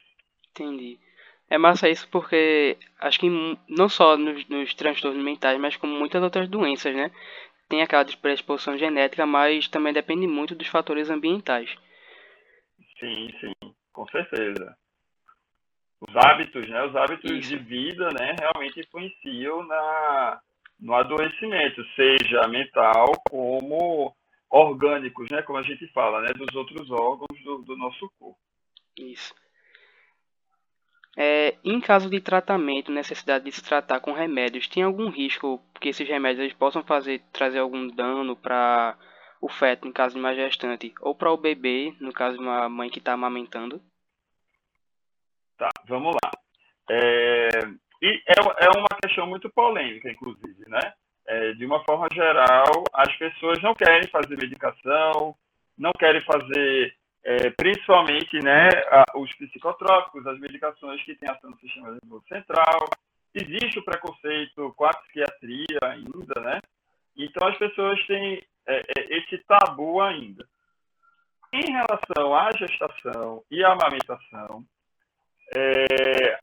Entendi. 0.51 0.99
É 1.49 1.59
massa 1.59 1.89
isso 1.89 2.09
porque 2.11 2.77
acho 3.01 3.19
que 3.19 3.29
não 3.69 3.89
só 3.89 4.17
nos, 4.17 4.47
nos 4.49 4.75
transtornos 4.75 5.23
mentais, 5.23 5.59
mas 5.61 5.77
como 5.77 5.95
muitas 5.95 6.23
outras 6.23 6.49
doenças, 6.49 6.95
né? 6.95 7.11
Tem 7.69 7.83
aquela 7.83 8.05
predisposição 8.05 8.77
genética, 8.79 9.27
mas 9.27 9.69
também 9.69 9.93
depende 9.93 10.27
muito 10.27 10.55
dos 10.55 10.69
fatores 10.69 11.11
ambientais. 11.11 11.75
Sim, 12.99 13.29
sim, 13.41 13.53
com 13.93 14.07
certeza. 14.09 14.77
Os 16.09 16.17
hábitos, 16.17 16.69
né? 16.69 16.85
Os 16.85 16.95
hábitos 16.95 17.31
isso. 17.31 17.49
de 17.51 17.57
vida, 17.57 18.09
né? 18.19 18.35
Realmente 18.39 18.81
influenciam 18.81 19.65
na, 19.67 20.41
no 20.79 20.95
adoecimento, 20.95 21.85
seja 21.95 22.47
mental 22.49 23.13
como 23.29 24.15
orgânicos, 24.51 25.29
né? 25.31 25.43
Como 25.43 25.59
a 25.59 25.63
gente 25.63 25.87
fala, 25.89 26.21
né? 26.21 26.33
Dos 26.35 26.55
outros 26.55 26.91
órgãos 26.91 27.43
do, 27.43 27.63
do 27.63 27.77
nosso 27.77 28.11
corpo. 28.19 28.39
Isso. 28.97 29.35
É, 31.17 31.57
em 31.65 31.81
caso 31.81 32.11
de 32.11 32.21
tratamento, 32.21 32.91
necessidade 32.91 33.45
de 33.45 33.53
se 33.53 33.63
tratar 33.63 34.01
com 34.01 34.13
remédios, 34.13 34.67
tem 34.67 34.83
algum 34.83 35.09
risco 35.11 35.63
que 35.81 35.89
esses 35.89 36.09
remédios 36.09 36.53
possam 36.55 36.83
fazer 36.83 37.23
trazer 37.33 37.61
algum 37.61 37.87
dano 37.87 38.35
para 38.35 38.99
o 39.41 39.49
feto, 39.49 39.87
no 39.87 39.93
caso 39.93 40.15
de 40.15 40.21
uma 40.21 40.35
gestante, 40.35 40.93
ou 41.01 41.15
para 41.15 41.31
o 41.31 41.37
bebê, 41.37 41.95
no 42.01 42.13
caso 42.13 42.37
de 42.37 42.43
uma 42.43 42.69
mãe 42.69 42.91
que 42.91 42.99
está 42.99 43.13
amamentando? 43.13 43.81
Tá, 45.57 45.71
vamos 45.89 46.15
lá. 46.23 46.31
É, 46.91 47.49
e 48.03 48.23
é, 48.27 48.67
é 48.67 48.79
uma 48.79 48.89
questão 49.03 49.27
muito 49.27 49.49
polêmica, 49.51 50.11
inclusive, 50.11 50.69
né? 50.69 50.93
É, 51.27 51.53
de 51.53 51.65
uma 51.65 51.83
forma 51.85 52.07
geral, 52.13 52.85
as 52.93 53.17
pessoas 53.17 53.63
não 53.63 53.75
querem 53.75 54.07
fazer 54.09 54.37
medicação, 54.37 55.35
não 55.79 55.93
querem 55.93 56.21
fazer 56.23 56.95
é, 57.25 57.51
principalmente 57.51 58.39
né, 58.43 58.69
os 59.15 59.33
psicotrópicos, 59.37 60.27
as 60.27 60.39
medicações 60.39 61.03
que 61.05 61.15
têm 61.15 61.31
ação 61.31 61.51
no 61.51 61.59
sistema 61.59 61.91
nervoso 61.93 62.25
central. 62.29 62.89
Existe 63.35 63.79
o 63.79 63.85
preconceito 63.85 64.73
com 64.77 64.85
a 64.85 64.91
psiquiatria 64.91 65.79
ainda, 65.83 66.41
né? 66.41 66.61
Então 67.17 67.49
as 67.49 67.57
pessoas 67.57 67.99
têm 68.07 68.45
é, 68.67 68.81
é, 68.81 69.19
esse 69.19 69.39
tabu 69.39 70.01
ainda. 70.01 70.47
Em 71.53 71.73
relação 71.73 72.35
à 72.35 72.51
gestação 72.53 73.43
e 73.51 73.65
à 73.65 73.73
amamentação, 73.73 74.65
é, 75.57 76.39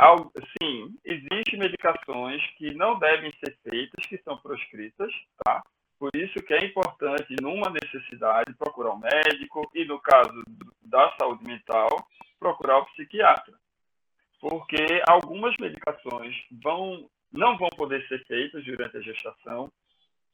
sim, 0.61 0.95
existem 1.03 1.59
medicações 1.59 2.41
que 2.57 2.73
não 2.73 2.97
devem 2.97 3.31
ser 3.43 3.57
feitas, 3.63 4.05
que 4.05 4.17
são 4.19 4.37
proscritas, 4.37 5.11
tá? 5.43 5.61
Por 5.99 6.09
isso 6.15 6.41
que 6.43 6.53
é 6.53 6.65
importante, 6.65 7.35
numa 7.41 7.69
necessidade, 7.69 8.55
procurar 8.57 8.93
um 8.93 8.99
médico 8.99 9.69
e, 9.75 9.85
no 9.85 9.99
caso 9.99 10.33
da 10.81 11.13
saúde 11.19 11.43
mental, 11.43 11.89
procurar 12.39 12.79
o 12.79 12.85
psiquiatra. 12.87 13.53
Porque 14.39 14.83
algumas 15.07 15.55
medicações 15.59 16.35
vão, 16.63 17.07
não 17.31 17.55
vão 17.57 17.69
poder 17.69 18.07
ser 18.07 18.25
feitas 18.25 18.63
durante 18.65 18.97
a 18.97 19.01
gestação, 19.01 19.71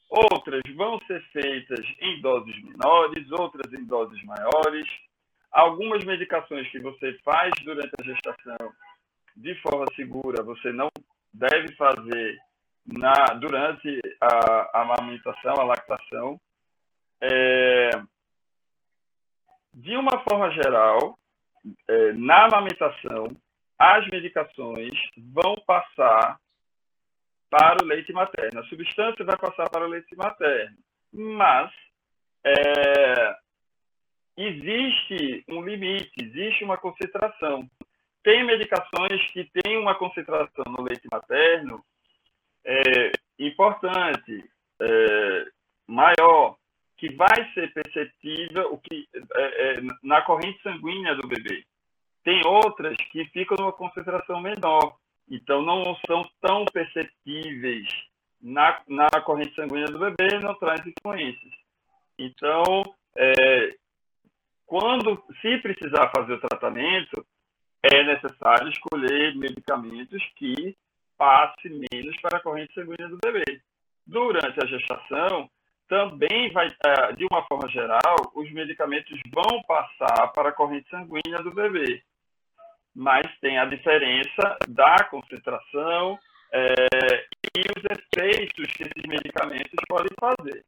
outras 0.10 0.62
vão 0.76 1.00
ser 1.06 1.22
feitas 1.32 1.86
em 2.00 2.22
doses 2.22 2.56
menores, 2.64 3.30
outras 3.32 3.74
em 3.74 3.86
doses 3.86 4.24
maiores. 4.24 4.88
Algumas 5.52 6.04
medicações 6.04 6.70
que 6.70 6.80
você 6.80 7.14
faz 7.24 7.52
durante 7.64 7.92
a 8.00 8.04
gestação 8.04 8.74
de 9.36 9.54
forma 9.62 9.86
segura, 9.96 10.44
você 10.44 10.72
não 10.72 10.90
deve 11.34 11.74
fazer 11.76 12.38
na, 12.86 13.14
durante 13.36 14.02
a, 14.20 14.80
a 14.80 14.82
amamentação, 14.82 15.54
a 15.58 15.64
lactação. 15.64 16.40
É, 17.22 17.90
de 19.74 19.96
uma 19.96 20.24
forma 20.24 20.50
geral, 20.52 21.18
é, 21.88 22.14
na 22.14 22.46
amamentação, 22.46 23.28
as 23.78 24.08
medicações 24.08 24.94
vão 25.18 25.56
passar 25.66 26.40
para 27.50 27.84
o 27.84 27.86
leite 27.86 28.12
materno. 28.12 28.60
A 28.60 28.66
substância 28.66 29.24
vai 29.24 29.38
passar 29.38 29.70
para 29.70 29.86
o 29.86 29.90
leite 29.90 30.16
materno. 30.16 30.78
Mas 31.14 31.72
é, 32.44 33.36
existe 34.38 35.44
um 35.50 35.62
limite, 35.62 36.12
existe 36.22 36.64
uma 36.64 36.78
concentração. 36.78 37.68
Tem 38.24 38.46
medicações 38.46 39.32
que 39.32 39.50
têm 39.52 39.78
uma 39.78 39.96
concentração 39.96 40.66
no 40.68 40.84
leite 40.84 41.08
materno 41.12 41.84
é, 42.64 43.12
importante, 43.40 44.44
é, 44.80 45.46
maior, 45.88 46.58
que 46.98 47.14
vai 47.14 47.52
ser 47.54 47.74
perceptível 47.74 48.74
o 48.74 48.78
que, 48.80 49.08
é, 49.14 49.42
é, 49.42 49.82
na 50.04 50.22
corrente 50.22 50.62
sanguínea 50.62 51.16
do 51.16 51.28
bebê. 51.28 51.64
Tem 52.24 52.42
outras 52.46 52.98
que 53.12 53.26
ficam 53.26 53.56
numa 53.58 53.72
concentração 53.72 54.42
menor, 54.42 54.98
então 55.30 55.62
não 55.62 55.96
são 56.06 56.24
tão 56.42 56.66
perceptíveis 56.66 57.88
na, 58.42 58.82
na 58.88 59.10
corrente 59.22 59.56
sanguínea 59.56 59.88
do 59.88 60.00
bebê 60.00 60.40
não 60.40 60.54
traz 60.56 60.82
influências. 60.86 61.54
Então, 62.18 62.84
é, 63.16 63.76
quando, 64.68 65.24
se 65.42 65.58
precisar 65.60 66.12
fazer 66.16 66.34
o 66.34 66.42
tratamento, 66.42 67.26
é 67.82 68.04
necessário 68.04 68.70
escolher 68.70 69.34
medicamentos 69.36 70.22
que 70.36 70.76
passe 71.18 71.70
menos 71.70 72.16
para 72.22 72.38
a 72.38 72.42
corrente 72.42 72.74
sanguínea 72.74 73.08
do 73.08 73.18
bebê. 73.24 73.62
Durante 74.06 74.62
a 74.62 74.68
gestação, 74.68 75.50
também 75.88 76.52
vai, 76.52 76.68
é, 76.68 77.14
de 77.14 77.26
uma 77.32 77.44
forma 77.48 77.70
geral, 77.70 78.18
os 78.36 78.52
medicamentos 78.52 79.18
vão 79.34 79.64
passar 79.64 80.28
para 80.34 80.50
a 80.50 80.54
corrente 80.54 80.90
sanguínea 80.90 81.42
do 81.42 81.54
bebê. 81.54 82.04
Mas 82.94 83.26
tem 83.40 83.58
a 83.58 83.66
diferença 83.66 84.58
da 84.68 85.04
concentração 85.06 86.20
é, 86.52 87.26
e 87.56 87.62
os 87.62 87.84
efeitos 87.86 88.74
que 88.74 88.84
esses 88.84 89.04
medicamentos 89.08 89.80
podem 89.88 90.12
fazer. 90.20 90.66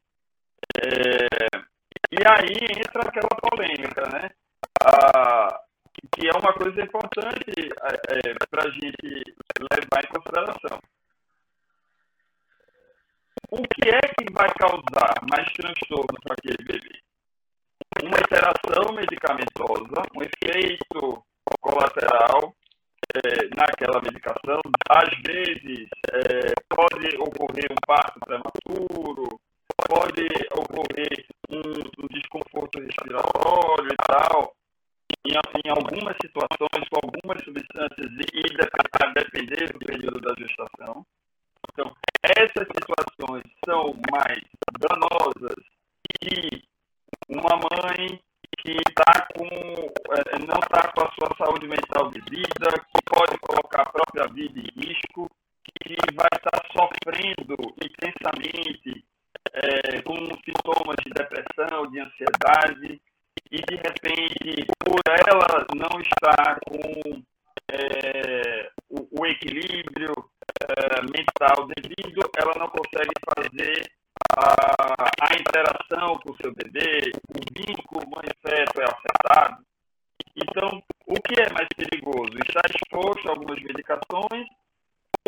É, 0.78 1.70
e 2.12 2.16
aí 2.26 2.80
entra 2.80 3.02
aquela 3.02 3.28
polêmica, 3.40 4.02
né? 4.08 4.30
Ah, 4.84 5.60
que 6.12 6.28
é 6.28 6.32
uma 6.32 6.52
coisa 6.52 6.82
importante 6.82 7.52
é, 7.56 8.30
é 8.30 8.34
para 8.50 8.64
a 8.64 8.70
gente 8.70 9.22
levar 9.58 10.04
em 10.04 10.08
consideração. 10.08 10.80
O 13.50 13.62
que 13.62 13.88
é 13.88 14.00
que 14.00 14.32
vai 14.32 14.48
causar 14.54 15.14
mais 15.30 15.52
transtorno 15.52 16.18
para 16.22 16.34
aquele 16.38 16.64
bebê? 16.64 17.00
Uma 18.02 18.18
interação 18.18 18.94
medicamentosa, 18.94 20.02
um 20.14 20.22
efeito 20.22 21.24
aquela 23.80 24.02
medicação, 24.02 24.60
às 24.88 25.08
vezes 25.22 25.88
é, 26.12 26.52
pode 26.68 27.16
ocorrer 27.18 27.66
um 27.70 27.86
parto 27.86 28.20
prematuro, 28.20 29.40
pode 29.90 30.22
ocorrer 30.54 31.26
um, 31.50 32.04
um 32.04 32.06
desconforto 32.08 32.78
respiratório 32.78 33.90
e 33.90 33.96
tal, 34.06 34.54
em, 35.26 35.32
em, 35.32 35.70
algumas 35.70 36.16
situações, 36.22 36.88
com 36.88 37.00
algumas 37.02 37.42
substâncias, 37.44 38.10
e, 38.10 38.38
e 38.38 39.12
depender 39.14 39.72
do 39.72 39.78
período 39.80 40.20
da 40.20 40.34
gestação. 40.38 41.04
Então, 41.72 41.92
essas 42.22 42.66
situações 42.68 43.44
são 43.66 43.94
mais 44.12 44.40
danosas 44.78 45.56
e 46.22 46.62
uma 47.28 47.56
mãe 47.56 48.20
que 48.58 48.76
tá 48.94 49.26
com, 49.34 49.46
é, 49.46 50.38
não 50.38 50.58
está 50.60 50.92
com 50.92 51.02
a 51.02 51.12
sua 51.12 51.36
saúde 51.36 51.66
mental 51.66 52.10
de 52.10 52.20
vida, 52.20 52.70
que 52.70 53.02
pode 53.06 53.38
colocar 53.38 53.82
a 53.82 53.90
própria 53.90 54.26
vida 54.32 54.60
em 54.60 54.86
risco, 54.86 55.30
que 55.64 55.96
vai 56.14 56.28
estar 56.34 56.50
tá 56.50 56.68
sofrendo 56.72 57.56
intensamente 57.82 59.04
é, 59.52 60.02
com 60.02 60.14
sintomas 60.44 60.96
de 61.04 61.12
depressão, 61.12 61.86
de 61.90 62.00
ansiedade, 62.00 63.00
e 63.50 63.56
de 63.56 63.76
repente, 63.76 64.66
por 64.78 65.00
ela 65.08 65.66
não 65.74 66.00
estar 66.00 66.60
com 66.60 67.22
é, 67.72 68.70
o, 68.88 69.20
o, 69.20 69.26
equilíbrio 69.26 70.12
é, 70.62 71.00
mental 71.02 71.66
devido, 71.74 72.30
ela 72.36 72.52
não 72.58 72.68
consegue 72.68 73.10
fazer 73.34 73.90
a, 74.38 75.28
a 75.28 75.34
interação 75.34 76.18
com 76.20 76.32
o 76.32 76.36
seu 76.40 76.54
bebê, 76.54 77.10
o 77.28 77.40
vínculo 77.52 78.10
mãe-feto 78.10 78.80
é 78.80 78.84
afetado. 78.84 79.64
Então, 80.36 80.82
o 81.06 81.14
que 81.14 81.40
é 81.40 81.52
mais 81.52 81.68
perigoso? 81.76 82.30
Estar 82.46 82.62
exposto 82.70 83.28
a 83.28 83.32
algumas 83.32 83.60
medicações 83.62 84.46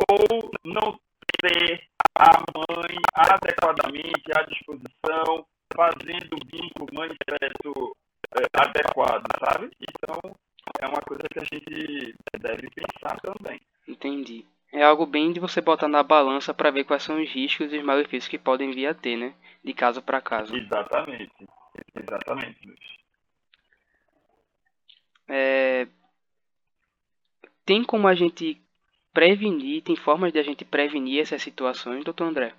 ou 0.09 0.51
não 0.65 0.99
ter 1.41 1.89
a 2.19 2.39
mãe 2.55 2.97
adequadamente 3.15 4.31
à 4.37 4.43
disposição, 4.43 5.47
fazendo 5.75 6.22
o 6.35 6.39
vínculo 6.51 6.89
mãe-feto 6.93 7.97
é, 8.37 8.47
adequado, 8.55 9.27
sabe? 9.39 9.71
Então, 9.81 10.19
é 10.81 10.87
uma 10.87 11.01
coisa 11.01 11.23
que 11.31 11.39
a 11.39 11.45
gente 11.45 12.15
deve 12.41 12.69
pensar 12.71 13.21
também. 13.21 13.61
Entendi. 13.87 14.47
É 14.73 14.83
algo 14.83 15.05
bem 15.05 15.33
de 15.33 15.41
você 15.41 15.61
botar 15.61 15.89
na 15.89 16.03
balança 16.03 16.55
para 16.55 16.71
ver 16.71 16.85
quais 16.85 17.03
são 17.03 17.23
os 17.23 17.29
riscos 17.31 17.73
e 17.73 17.77
os 17.77 17.85
malefícios 17.85 18.29
que 18.29 18.39
podem 18.39 18.73
vir 18.73 18.87
a 18.87 18.95
ter, 18.95 19.17
né? 19.17 19.35
De 19.63 19.75
caso 19.75 20.01
para 20.01 20.21
caso. 20.21 20.57
Exatamente. 20.57 21.31
Exatamente, 21.95 22.67
Luiz. 22.67 22.81
É... 25.29 25.87
Tem 27.65 27.85
como 27.85 28.09
a 28.09 28.15
gente 28.15 28.61
prevenir, 29.13 29.83
tem 29.83 29.95
formas 29.95 30.33
de 30.33 30.39
a 30.39 30.43
gente 30.43 30.65
prevenir 30.65 31.21
essas 31.21 31.43
situações, 31.43 32.05
doutor 32.05 32.25
André? 32.25 32.55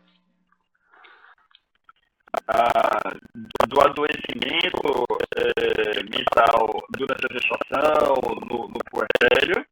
Do 3.67 3.81
adoecimento 3.81 5.05
é, 5.37 6.03
mental 6.03 6.83
durante 6.89 7.25
a 7.25 7.33
gestação, 7.33 8.15
no, 8.47 8.67
no 8.67 8.79
puerpério. 8.91 9.65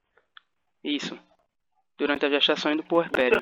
Isso 0.83 1.17
durante 2.01 2.25
a 2.25 2.29
gestação 2.29 2.71
e 2.71 2.77
do 2.77 2.83
puerpério. 2.83 3.39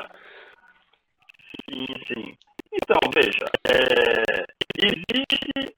Sim, 1.69 1.87
sim. 2.07 2.37
Então, 2.73 2.99
veja, 3.13 3.45
é, 3.65 4.45
existem 4.77 5.73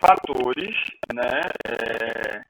fatores, 0.00 0.74
né, 1.14 1.40
é, 1.64 2.42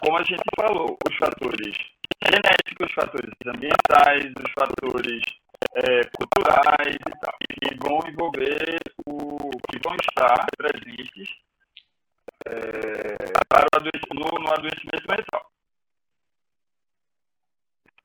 como 0.00 0.18
a 0.18 0.22
gente 0.22 0.42
falou, 0.54 0.98
os 1.08 1.16
fatores 1.16 1.76
genéticos, 2.22 2.88
os 2.88 2.92
fatores 2.92 3.32
ambientais, 3.46 4.32
os 4.36 4.52
fatores 4.52 5.22
é, 5.76 6.02
culturais 6.18 6.94
e 6.94 7.18
tal, 7.20 7.34
que 7.40 7.74
vão 7.80 8.00
envolver 8.08 8.78
que 9.70 9.78
vão 9.82 9.96
estar 9.96 10.46
presentes 10.56 11.28
é, 12.46 13.16
para 13.48 13.66
no, 14.14 14.38
no 14.38 14.52
adoecimento 14.52 15.06
mental. 15.08 15.50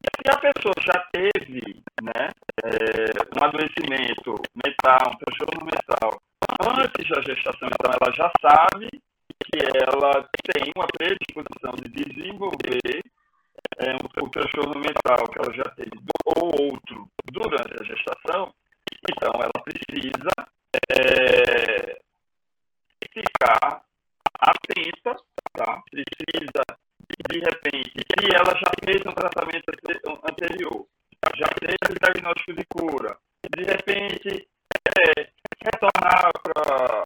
Se 0.03 0.31
a 0.31 0.39
pessoa 0.39 0.73
já 0.81 1.07
teve 1.11 1.83
né, 2.01 2.29
é, 2.63 3.39
um 3.39 3.43
adoecimento 3.43 4.35
mental, 4.63 5.11
um 5.11 5.17
transtorno 5.17 5.65
mental, 5.65 6.21
antes 6.59 7.09
da 7.09 7.21
gestação, 7.21 7.69
então 7.69 7.91
ela 7.91 8.13
já 8.13 8.31
sabe 8.41 8.89
que 8.89 9.59
ela 9.81 10.29
tem 10.53 10.71
uma 10.75 10.87
predisposição 10.87 11.73
de 11.81 12.03
desenvolver 12.03 13.03
é, 13.77 13.91
um, 13.93 14.25
um 14.25 14.29
transtorno 14.29 14.79
mental 14.79 15.27
que 15.29 15.39
ela 15.39 15.53
já 15.53 15.69
teve 15.75 15.91
ou 16.25 16.71
outro 16.71 17.07
durante 17.31 17.81
a 17.81 17.85
gestação, 17.85 18.53
então 19.09 19.31
ela 19.33 19.63
precisa 19.63 20.31
é, 20.91 21.99
ficar 23.11 23.83
atenta, 24.39 25.15
tá? 25.53 25.81
precisa 25.89 26.63
de 27.29 27.39
repente, 27.39 27.91
se 27.91 28.35
ela 28.35 28.53
já 28.57 28.71
fez 28.83 29.01
um 29.05 29.11
tratamento 29.11 29.65
anterior, 30.29 30.87
já 31.35 31.47
teve 31.59 31.99
diagnóstico 31.99 32.53
de 32.53 32.65
cura, 32.65 33.17
de 33.55 33.63
repente 33.63 34.47
é, 34.87 35.29
retornar 35.63 36.31
para 36.43 37.05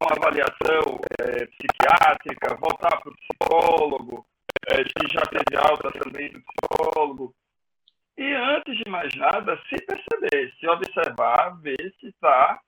uma 0.00 0.25
avaliação 0.36 1.00
é, 1.20 1.46
psiquiátrica, 1.46 2.56
voltar 2.56 3.00
para 3.00 3.10
o 3.10 3.16
psicólogo, 3.16 4.26
é, 4.68 4.76
se 4.76 5.12
já 5.12 5.22
teve 5.22 5.56
alta 5.56 5.90
também 5.92 6.30
do 6.30 6.42
psicólogo. 6.42 7.34
E 8.18 8.32
antes 8.32 8.76
de 8.78 8.90
mais 8.90 9.14
nada, 9.14 9.60
se 9.68 9.76
perceber, 9.84 10.52
se 10.58 10.68
observar, 10.68 11.60
ver 11.60 11.94
se 12.00 12.08
está 12.08 12.60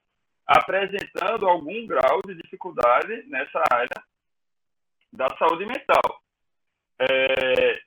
apresentando 0.46 1.46
algum 1.46 1.87
grau 1.87 2.20
de 2.26 2.35
dificuldade 2.35 3.24
nessa 3.28 3.62
área 3.70 4.02
da 5.12 5.28
saúde 5.38 5.66
mental. 5.66 6.22
É, 7.00 7.81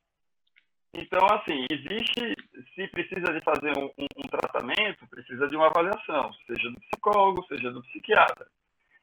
então, 0.93 1.25
assim, 1.31 1.65
existe, 1.69 2.35
se 2.75 2.87
precisa 2.87 3.33
de 3.33 3.41
fazer 3.41 3.77
um, 3.77 3.85
um, 3.85 4.07
um, 4.17 4.27
tratamento, 4.29 5.07
precisa 5.07 5.47
de 5.47 5.55
uma 5.55 5.67
avaliação, 5.67 6.31
seja 6.45 6.69
do 6.69 6.79
psicólogo, 6.81 7.45
seja 7.47 7.71
do 7.71 7.81
psiquiatra. 7.83 8.47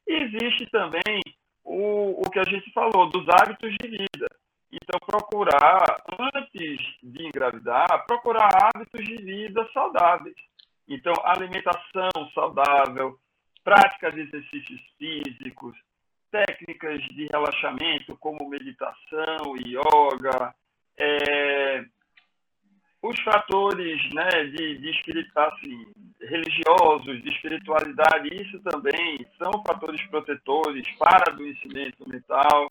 Existe 0.08 0.66
também 0.70 1.20
o, 1.62 2.22
o 2.22 2.30
que 2.30 2.38
a 2.38 2.44
gente 2.44 2.72
falou, 2.72 3.10
dos 3.10 3.28
hábitos 3.28 3.74
de 3.78 3.88
vida. 3.88 4.26
Então, 4.72 4.98
procurar, 5.00 6.02
antes 6.34 6.78
de 7.02 7.26
engravidar, 7.26 8.06
procurar 8.06 8.48
hábitos 8.74 9.04
de 9.04 9.16
vida 9.16 9.68
saudáveis. 9.72 10.36
Então, 10.88 11.12
alimentação 11.24 12.10
saudável, 12.34 13.18
prática 13.62 14.10
de 14.10 14.22
exercícios 14.22 14.80
físicos, 14.98 15.76
técnicas 16.30 17.02
de 17.08 17.26
relaxamento 17.30 18.16
como 18.16 18.48
meditação, 18.48 19.56
yoga, 19.58 20.54
é, 20.98 21.84
os 23.02 23.20
fatores 23.20 24.00
né, 24.14 24.44
de, 24.44 24.78
de 24.78 25.30
assim, 25.36 25.86
religiosos, 26.28 27.22
de 27.22 27.28
espiritualidade, 27.28 28.28
isso 28.34 28.60
também 28.60 29.26
são 29.36 29.62
fatores 29.66 30.04
protetores 30.06 30.86
para 30.98 31.32
adoecimento 31.32 32.08
mental. 32.08 32.70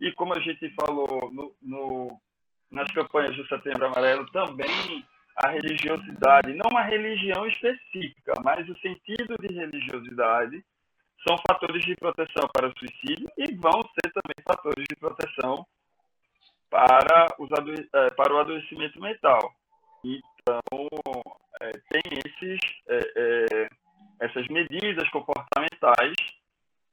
E 0.00 0.12
como 0.12 0.34
a 0.34 0.40
gente 0.40 0.68
falou 0.70 1.30
no, 1.32 1.54
no, 1.62 2.20
nas 2.70 2.90
campanhas 2.92 3.36
do 3.36 3.46
Setembro 3.46 3.86
Amarelo, 3.86 4.30
também 4.30 5.04
a 5.36 5.48
religiosidade, 5.50 6.54
não 6.54 6.68
uma 6.70 6.82
religião 6.82 7.46
específica, 7.46 8.34
mas 8.42 8.68
o 8.68 8.78
sentido 8.80 9.36
de 9.40 9.54
religiosidade 9.54 10.64
são 11.26 11.36
fatores 11.48 11.84
de 11.84 11.94
proteção 11.96 12.48
para 12.52 12.68
o 12.68 12.78
suicídio 12.78 13.28
e 13.36 13.54
vão 13.54 13.82
ser 13.82 14.12
também 14.12 14.36
fatores 14.46 14.84
de 14.88 14.96
proteção 14.96 15.66
para, 16.70 17.26
os 17.38 17.48
é, 17.94 18.10
para 18.10 18.34
o 18.34 18.38
adoecimento 18.38 19.00
mental. 19.00 19.52
Então, 20.48 21.22
é, 21.60 21.72
tem 21.90 22.02
esses, 22.24 22.60
é, 22.88 22.98
é, 23.16 23.68
essas 24.20 24.48
medidas 24.48 25.08
comportamentais 25.10 26.14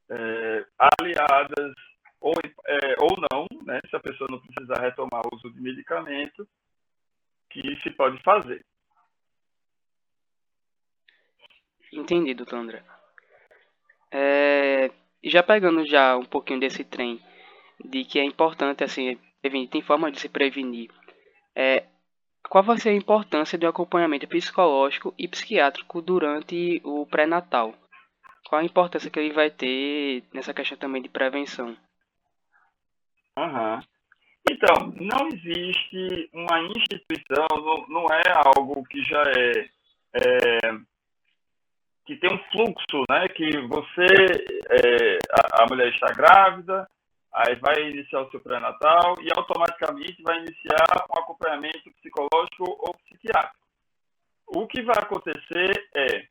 é, 0.10 0.66
aliadas 0.78 1.74
ou, 2.20 2.34
é, 2.68 2.96
ou 3.00 3.16
não, 3.32 3.48
né, 3.66 3.80
se 3.90 3.96
a 3.96 4.00
pessoa 4.00 4.28
não 4.30 4.42
precisar 4.42 4.82
retomar 4.82 5.22
o 5.26 5.36
uso 5.36 5.50
de 5.54 5.62
medicamento, 5.62 6.48
que 7.50 7.62
se 7.82 7.92
pode 7.92 8.22
fazer. 8.24 8.66
Entendido, 11.94 12.44
doutor 12.44 12.58
André. 12.58 12.84
É, 14.12 14.92
já 15.24 15.42
pegando 15.42 15.86
já 15.86 16.18
um 16.18 16.26
pouquinho 16.26 16.60
desse 16.60 16.84
trem 16.84 17.22
de 17.84 18.04
que 18.04 18.20
é 18.20 18.24
importante 18.24 18.84
assim 18.84 19.18
prevenir, 19.42 19.70
tem 19.70 19.82
forma 19.82 20.12
de 20.12 20.20
se 20.20 20.28
prevenir. 20.28 20.92
É, 21.56 21.86
qual 22.50 22.64
vai 22.64 22.78
ser 22.78 22.90
a 22.90 22.94
importância 22.94 23.58
do 23.58 23.68
acompanhamento 23.68 24.28
psicológico 24.28 25.14
e 25.18 25.28
psiquiátrico 25.28 26.02
durante 26.02 26.82
o 26.84 27.06
pré-natal? 27.06 27.74
Qual 28.48 28.62
a 28.62 28.66
importância 28.66 29.10
que 29.10 29.20
ele 29.20 29.34
vai 29.34 29.50
ter 29.50 30.24
nessa 30.34 30.54
questão 30.54 30.78
também 30.78 31.02
de 31.02 31.10
prevenção? 31.10 31.76
Uhum. 33.38 33.80
Então, 34.50 34.94
não 35.02 35.28
existe 35.28 36.30
uma 36.32 36.62
instituição, 36.62 37.48
não, 37.52 37.88
não 37.88 38.06
é 38.12 38.22
algo 38.46 38.84
que 38.86 39.04
já 39.04 39.24
é, 39.24 39.70
é, 40.14 40.72
que 42.06 42.16
tem 42.18 42.32
um 42.32 42.38
fluxo, 42.52 43.04
né? 43.10 43.28
Que 43.30 43.60
você, 43.68 44.06
é, 44.70 45.18
a, 45.32 45.64
a, 45.64 45.66
mulher 45.68 45.90
está 45.90 46.14
grávida, 46.14 46.88
aí 47.36 47.56
vai 47.56 47.90
iniciar 47.90 48.22
o 48.22 48.32
seu 48.32 48.40
pré-natal 48.40 49.16
e 49.22 49.28
automaticamente 49.36 50.22
vai 50.24 50.38
iniciar 50.40 51.06
um 51.10 51.20
acompanhamento 51.20 51.92
psicológico 52.00 52.64
ou 52.64 52.96
psiquiátrico. 53.06 53.66
O 54.48 54.68
que 54.68 54.82
vai 54.84 54.96
acontecer 54.98 55.90
é, 55.96 56.28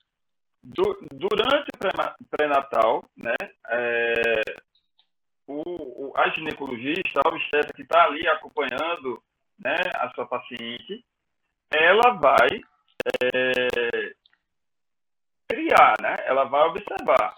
du, 0.62 0.98
durante 1.12 1.68
o 1.68 2.28
pré-natal, 2.30 3.04
né? 3.16 3.34
É, 3.68 4.40
o, 5.46 5.62
o, 6.06 6.12
a 6.16 6.30
ginecologista, 6.30 7.20
a 7.22 7.28
obstetra 7.28 7.72
que 7.74 7.82
está 7.82 8.04
ali 8.04 8.26
acompanhando 8.28 9.22
né, 9.58 9.76
a 9.96 10.10
sua 10.14 10.26
paciente, 10.26 11.04
ela 11.70 12.14
vai 12.14 12.48
é, 13.22 14.14
criar, 15.48 15.94
né? 16.00 16.16
ela 16.24 16.44
vai 16.44 16.62
observar 16.68 17.34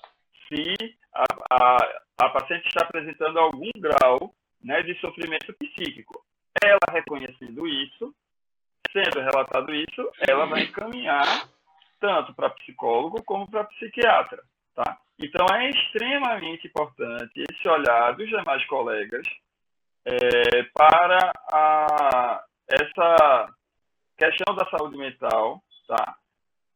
se 0.47 0.97
a, 1.13 1.25
a, 1.51 2.06
a 2.19 2.29
paciente 2.31 2.67
está 2.67 2.83
apresentando 2.83 3.39
algum 3.39 3.71
grau 3.77 4.35
né, 4.63 4.83
de 4.83 4.99
sofrimento 5.01 5.55
psíquico. 5.55 6.25
Ela 6.63 6.79
reconhecendo 6.91 7.67
isso, 7.67 8.15
sendo 8.93 9.21
relatado 9.21 9.75
isso, 9.75 10.11
ela 10.27 10.47
vai 10.47 10.63
encaminhar 10.63 11.49
tanto 12.01 12.35
para 12.35 12.51
psicólogo 12.51 13.23
como 13.25 13.51
para 13.51 13.65
psiquiatra. 13.65 14.43
Tá? 14.75 14.99
Então, 15.19 15.47
é 15.55 15.71
extremamente 15.71 16.67
importante 16.67 17.45
esse 17.51 17.69
olhar 17.69 18.15
dos 18.15 18.29
demais 18.29 18.65
colegas 18.67 19.27
é, 20.05 20.63
para 20.75 21.33
a, 21.53 22.45
essa 22.69 23.55
questão 24.17 24.55
da 24.55 24.69
saúde 24.71 24.97
mental, 24.97 25.63
tá? 25.87 26.17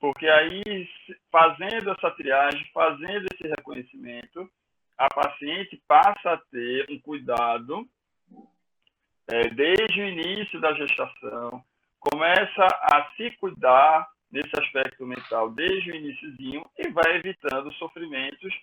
Porque 0.00 0.26
aí, 0.26 0.88
fazendo 1.31 1.90
essa 1.90 2.11
triagem, 2.12 2.64
fazendo 2.72 3.26
esse 3.33 3.46
reconhecimento, 3.48 4.50
a 5.00 5.08
paciente 5.08 5.82
passa 5.88 6.32
a 6.32 6.36
ter 6.36 6.84
um 6.90 7.00
cuidado 7.00 7.88
é, 9.26 9.48
desde 9.48 9.98
o 9.98 10.06
início 10.06 10.60
da 10.60 10.74
gestação, 10.74 11.64
começa 11.98 12.66
a 12.66 13.10
se 13.16 13.30
cuidar 13.38 14.06
nesse 14.30 14.50
aspecto 14.60 15.06
mental 15.06 15.50
desde 15.52 15.90
o 15.90 15.96
iníciozinho 15.96 16.66
e 16.78 16.90
vai 16.90 17.16
evitando 17.16 17.72
sofrimentos 17.74 18.54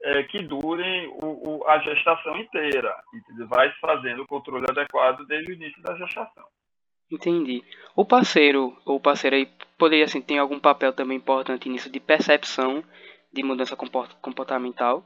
é, 0.00 0.22
que 0.22 0.38
durem 0.44 1.08
o, 1.08 1.58
o, 1.58 1.68
a 1.68 1.80
gestação 1.80 2.36
inteira. 2.36 2.94
Entendeu? 3.12 3.48
Vai 3.48 3.72
fazendo 3.80 4.22
o 4.22 4.28
controle 4.28 4.64
adequado 4.68 5.26
desde 5.26 5.50
o 5.50 5.54
início 5.56 5.82
da 5.82 5.96
gestação. 5.96 6.44
Entendi. 7.10 7.64
O 7.96 8.04
parceiro 8.04 8.78
ou 8.86 9.00
parceira 9.00 9.34
aí 9.34 9.50
poderia 9.76 10.04
assim 10.04 10.22
ter 10.22 10.38
algum 10.38 10.60
papel 10.60 10.92
também 10.92 11.16
importante 11.16 11.68
nisso 11.68 11.90
de 11.90 11.98
percepção 11.98 12.84
de 13.32 13.42
mudança 13.42 13.76
comportamental? 14.20 15.04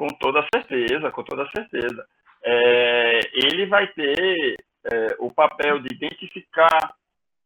Com 0.00 0.08
toda 0.08 0.42
certeza, 0.54 1.10
com 1.10 1.22
toda 1.22 1.46
certeza. 1.50 2.06
É, 2.42 3.20
ele 3.34 3.66
vai 3.66 3.86
ter 3.88 4.56
é, 4.90 5.16
o 5.18 5.30
papel 5.30 5.78
de 5.80 5.94
identificar 5.94 6.96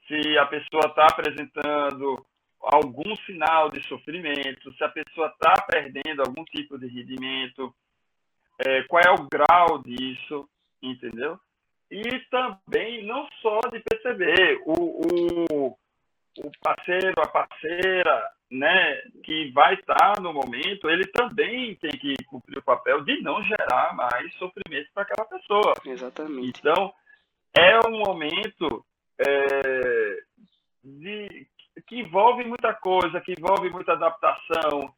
se 0.06 0.38
a 0.38 0.46
pessoa 0.46 0.86
está 0.86 1.06
apresentando 1.06 2.24
algum 2.60 3.16
sinal 3.26 3.70
de 3.70 3.84
sofrimento, 3.88 4.72
se 4.74 4.84
a 4.84 4.88
pessoa 4.88 5.26
está 5.26 5.66
perdendo 5.68 6.20
algum 6.20 6.44
tipo 6.44 6.78
de 6.78 6.86
rendimento, 6.86 7.74
é, 8.64 8.84
qual 8.84 9.02
é 9.02 9.10
o 9.10 9.28
grau 9.28 9.82
disso, 9.82 10.48
entendeu? 10.80 11.36
E 11.90 12.20
também 12.30 13.04
não 13.04 13.26
só 13.42 13.58
de 13.68 13.80
perceber 13.80 14.62
o, 14.64 15.00
o, 15.08 15.76
o 16.38 16.50
parceiro, 16.62 17.14
a 17.18 17.26
parceira, 17.26 18.30
né, 18.54 19.02
que 19.24 19.50
vai 19.50 19.74
estar 19.74 20.20
no 20.20 20.32
momento, 20.32 20.88
ele 20.88 21.06
também 21.06 21.74
tem 21.74 21.90
que 21.90 22.14
cumprir 22.26 22.58
o 22.58 22.62
papel 22.62 23.02
de 23.04 23.20
não 23.20 23.42
gerar 23.42 23.94
mais 23.96 24.32
sofrimento 24.34 24.88
para 24.94 25.02
aquela 25.02 25.28
pessoa. 25.28 25.74
Exatamente. 25.84 26.60
Então, 26.60 26.92
é 27.52 27.80
um 27.88 27.98
momento 27.98 28.84
é, 29.18 30.18
de, 30.84 31.48
que 31.86 32.00
envolve 32.00 32.44
muita 32.44 32.72
coisa, 32.74 33.20
que 33.20 33.34
envolve 33.36 33.70
muita 33.70 33.92
adaptação, 33.92 34.94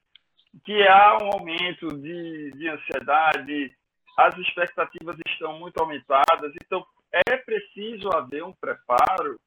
que 0.63 0.87
há 0.87 1.17
um 1.23 1.31
aumento 1.33 1.89
de, 1.89 2.51
de 2.53 2.69
ansiedade, 2.69 3.75
as 4.19 4.37
expectativas 4.37 5.17
estão 5.29 5.59
muito 5.59 5.79
aumentadas, 5.79 6.53
então 6.63 6.85
é 7.27 7.37
preciso 7.39 8.11
haver 8.15 8.45
um 8.45 8.53
preparo 8.53 9.39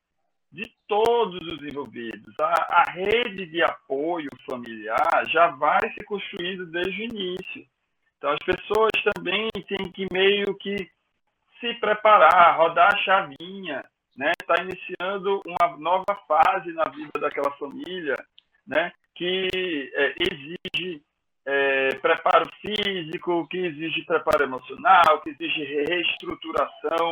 de 0.52 0.72
todos 0.88 1.40
os 1.48 1.64
envolvidos. 1.64 2.34
A, 2.40 2.82
a, 2.82 2.92
rede 2.92 3.46
de 3.46 3.62
apoio 3.62 4.30
familiar 4.50 5.26
já 5.28 5.48
vai 5.48 5.80
se 5.94 6.04
construindo 6.06 6.66
desde 6.66 7.02
o 7.02 7.06
início. 7.06 7.66
Então, 8.18 8.32
as 8.32 8.40
pessoas 8.40 8.92
também 9.14 9.50
têm 9.68 9.92
que 9.92 10.08
meio 10.12 10.54
que 10.56 10.76
se 11.60 11.74
preparar, 11.76 12.58
rodar 12.58 12.94
a 12.94 12.98
chavinha, 12.98 13.84
né? 14.18 14.32
Está 14.42 14.56
iniciando 14.64 15.42
uma 15.46 15.78
nova 15.78 16.16
fase 16.28 16.72
na 16.74 16.86
vida 16.86 17.20
daquela 17.20 17.52
família, 17.52 18.16
né? 18.66 18.92
Que 19.16 19.92
é, 19.94 20.16
exige 20.20 21.02
é, 21.46 21.96
preparo 21.96 22.50
físico, 22.62 23.48
que 23.48 23.58
exige 23.58 24.04
preparo 24.06 24.44
emocional, 24.44 25.22
que 25.22 25.30
exige 25.30 25.64
reestruturação 25.64 27.10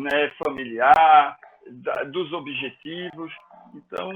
né, 0.00 0.30
familiar, 0.44 1.38
da, 1.70 2.04
dos 2.04 2.32
objetivos. 2.32 3.32
Então, 3.74 4.10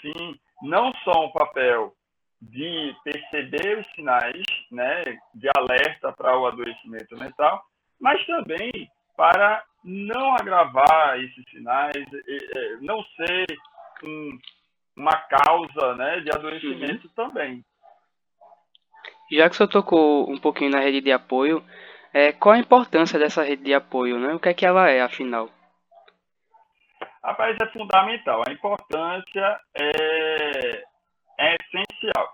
sim, 0.00 0.38
não 0.62 0.92
só 1.04 1.26
um 1.26 1.30
papel 1.30 1.94
de 2.40 2.94
perceber 3.02 3.78
os 3.78 3.86
sinais 3.94 4.42
né, 4.70 5.02
de 5.34 5.48
alerta 5.56 6.12
para 6.12 6.38
o 6.38 6.46
adoecimento 6.46 7.16
mental, 7.16 7.62
mas 8.00 8.24
também 8.26 8.90
para 9.16 9.62
não 9.82 10.34
agravar 10.34 11.20
esses 11.20 11.44
sinais, 11.50 12.04
não 12.80 13.02
ser 13.16 13.46
um, 14.02 14.38
uma 14.96 15.16
causa 15.16 15.94
né, 15.94 16.20
de 16.20 16.30
adoecimento 16.30 17.06
uhum. 17.06 17.14
também. 17.14 17.64
Já 19.30 19.48
que 19.48 19.56
você 19.56 19.66
tocou 19.66 20.30
um 20.30 20.38
pouquinho 20.38 20.70
na 20.70 20.80
rede 20.80 21.00
de 21.00 21.12
apoio, 21.12 21.64
é, 22.12 22.32
qual 22.32 22.54
a 22.54 22.58
importância 22.58 23.18
dessa 23.18 23.42
rede 23.42 23.64
de 23.64 23.74
apoio? 23.74 24.18
Né? 24.18 24.34
O 24.34 24.38
que 24.38 24.48
é 24.48 24.54
que 24.54 24.66
ela 24.66 24.88
é, 24.88 25.00
afinal? 25.00 25.48
Rapaz, 27.24 27.56
é 27.58 27.66
fundamental. 27.72 28.42
A 28.46 28.52
importância 28.52 29.60
é, 29.74 30.84
é 31.38 31.56
essencial. 31.56 32.28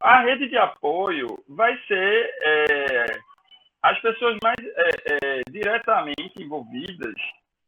A 0.00 0.22
rede 0.22 0.48
de 0.48 0.56
apoio 0.56 1.26
vai 1.46 1.76
ser 1.86 2.34
é, 2.42 3.04
as 3.82 4.00
pessoas 4.00 4.38
mais 4.42 4.56
é, 4.58 4.88
é, 5.12 5.40
diretamente 5.50 6.42
envolvidas, 6.42 7.14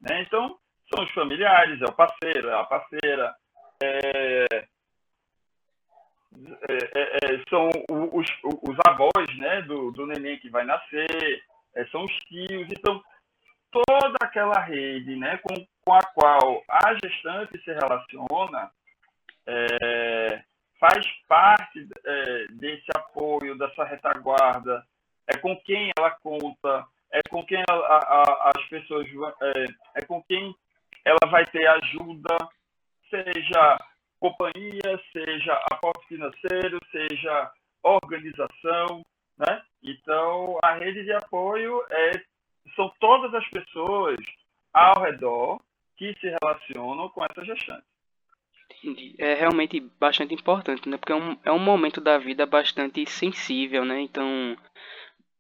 né? 0.01 0.23
então, 0.23 0.59
são 0.95 1.05
os 1.05 1.13
familiares, 1.13 1.83
é 1.83 1.85
o 1.85 1.93
parceiro, 1.93 2.49
é 2.49 2.55
a 2.55 2.65
parceira, 2.65 3.35
é, 3.83 4.47
é, 6.33 7.45
são 7.51 7.69
os, 7.91 8.27
os, 8.43 8.77
avós 8.87 9.37
né, 9.37 9.61
do, 9.63 9.91
do 9.93 10.07
neném 10.07 10.39
que 10.39 10.49
vai 10.49 10.65
nascer, 10.65 11.43
são 11.91 12.05
os 12.05 12.13
tios, 12.21 12.67
então, 12.71 13.03
toda 13.71 14.17
aquela 14.23 14.59
rede 14.61 15.15
né, 15.17 15.37
com, 15.39 15.55
com 15.85 15.95
a 15.95 16.03
qual 16.15 16.63
a 16.69 16.95
gestante 16.95 17.63
se 17.63 17.73
relaciona 17.73 18.71
faz 20.79 21.07
parte 21.29 21.87
desse 22.51 22.87
apoio, 22.95 23.57
dessa 23.57 23.85
retaguarda, 23.85 24.85
é 25.29 25.37
com 25.39 25.57
quem 25.61 25.91
ela 25.97 26.11
conta, 26.11 26.85
é 27.13 27.21
com 27.31 27.45
quem 27.45 27.63
a, 27.69 27.75
a, 27.75 28.51
as 28.57 28.65
pessoas, 28.69 29.07
é, 29.43 30.01
é 30.01 30.05
com 30.05 30.21
quem 30.25 30.55
ela 31.05 31.31
vai 31.31 31.45
ter 31.47 31.65
ajuda, 31.67 32.37
seja 33.09 33.79
companhia, 34.19 35.01
seja 35.13 35.55
aporte 35.71 36.07
financeiro, 36.09 36.79
seja 36.91 37.53
organização, 37.83 39.05
né? 39.39 39.63
Então, 39.83 40.59
a 40.63 40.75
rede 40.75 41.05
de 41.05 41.13
apoio 41.13 41.85
é, 41.91 42.13
são 42.75 42.93
todas 43.01 43.35
as 43.35 43.49
pessoas 43.51 44.17
ao 44.73 45.03
redor 45.03 45.61
que 45.97 46.15
se 46.21 46.35
relacionam 46.43 47.09
com 47.09 47.25
essa 47.25 47.45
gestante. 47.45 47.85
Entendi. 48.83 49.15
É 49.19 49.35
realmente 49.35 49.81
bastante 50.01 50.35
importante, 50.35 50.89
né? 50.89 50.97
Porque 50.97 51.13
é 51.13 51.17
um, 51.17 51.37
é 51.45 51.53
um 51.53 51.59
momento 51.59 52.01
da 52.01 52.19
vida 52.19 52.47
bastante 52.47 53.05
sensível, 53.07 53.85
né? 53.85 54.01
Então, 54.01 54.57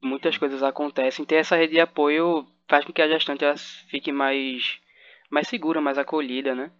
muitas 0.02 0.36
coisas 0.36 0.62
acontecem. 0.62 1.24
Ter 1.24 1.36
essa 1.36 1.56
rede 1.56 1.74
de 1.74 1.80
apoio 1.80 2.46
faz 2.68 2.84
com 2.84 2.92
que 2.92 3.02
a 3.02 3.08
gestante 3.08 3.44
fique 3.88 4.12
mais, 4.12 4.80
mais 5.30 5.48
segura, 5.48 5.80
mais 5.80 5.98
acolhida, 5.98 6.54
né? 6.54 6.70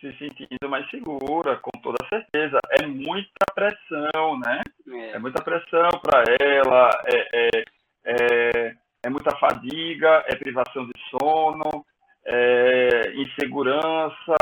Se 0.00 0.12
sentindo 0.16 0.68
mais 0.68 0.88
segura, 0.90 1.56
com 1.58 1.70
toda 1.82 1.98
certeza. 2.08 2.58
É 2.80 2.86
muita 2.86 3.46
pressão, 3.54 4.38
né? 4.38 4.60
É, 4.88 5.10
é 5.12 5.18
muita 5.18 5.42
pressão 5.42 5.88
para 6.02 6.24
ela, 6.40 6.90
é, 7.06 7.28
é, 7.32 7.64
é, 8.04 8.76
é 9.04 9.10
muita 9.10 9.36
fadiga, 9.36 10.24
é 10.26 10.34
privação 10.36 10.86
de 10.86 10.92
sono, 11.10 11.84
é 12.24 13.12
insegurança. 13.14 14.36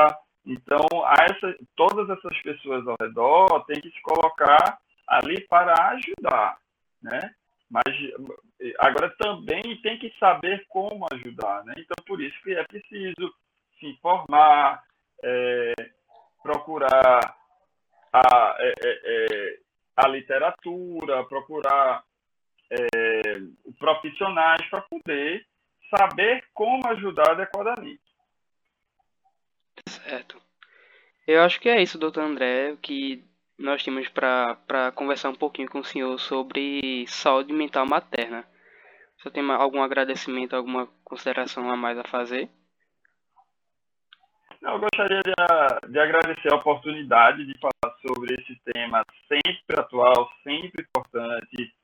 Então, 0.47 0.87
essa, 1.21 1.55
todas 1.77 2.09
essas 2.09 2.39
pessoas 2.43 2.87
ao 2.87 2.97
redor 3.01 3.65
têm 3.67 3.81
que 3.81 3.91
se 3.91 4.01
colocar 4.03 4.79
ali 5.07 5.41
para 5.49 5.75
ajudar, 5.91 6.59
né? 7.03 7.35
Mas 7.71 7.95
agora 8.79 9.15
também 9.19 9.63
tem 9.83 9.99
que 9.99 10.13
saber 10.19 10.65
como 10.69 11.07
ajudar, 11.13 11.65
né? 11.65 11.75
Então, 11.77 11.97
por 12.07 12.21
isso 12.21 12.37
que 12.43 12.55
é 12.55 12.65
preciso 12.65 13.35
se 13.79 13.87
informar, 13.87 14.83
é, 15.23 15.75
procurar 16.43 17.37
a, 18.13 18.57
é, 18.59 18.75
é, 18.85 19.01
é 19.05 19.59
a 19.97 20.09
literatura, 20.09 21.25
procurar 21.25 22.03
é, 22.71 23.23
profissionais 23.79 24.65
para 24.71 24.83
poder 24.83 25.45
saber 25.91 26.45
como 26.55 26.87
ajudar 26.89 27.33
adequadamente. 27.33 28.01
Certo. 29.87 30.41
Eu 31.27 31.43
acho 31.43 31.61
que 31.61 31.69
é 31.69 31.83
isso, 31.83 31.99
doutor 31.99 32.25
André, 32.25 32.77
que 32.81 33.25
nós 33.59 33.83
tínhamos 33.83 34.09
para 34.09 34.93
conversar 34.95 35.31
um 35.31 35.35
pouquinho 35.35 35.69
com 35.69 35.81
o 35.81 35.85
senhor 35.85 36.19
sobre 36.19 37.07
saúde 37.07 37.53
mental 37.53 37.87
materna. 37.87 38.45
Você 39.19 39.31
tem 39.31 39.49
algum 39.51 39.83
agradecimento, 39.83 40.55
alguma 40.55 40.87
consideração 41.05 41.69
a 41.71 41.77
mais 41.77 41.99
a 41.99 42.05
fazer? 42.05 42.49
Eu 44.63 44.79
gostaria 44.79 45.21
de, 45.21 45.93
de 45.93 45.99
agradecer 45.99 46.53
a 46.53 46.57
oportunidade 46.57 47.45
de 47.45 47.55
falar 47.59 47.97
sobre 48.01 48.35
esse 48.35 48.57
tema 48.73 49.05
sempre 49.29 49.81
atual, 49.81 50.31
sempre 50.43 50.83
importante, 50.83 51.75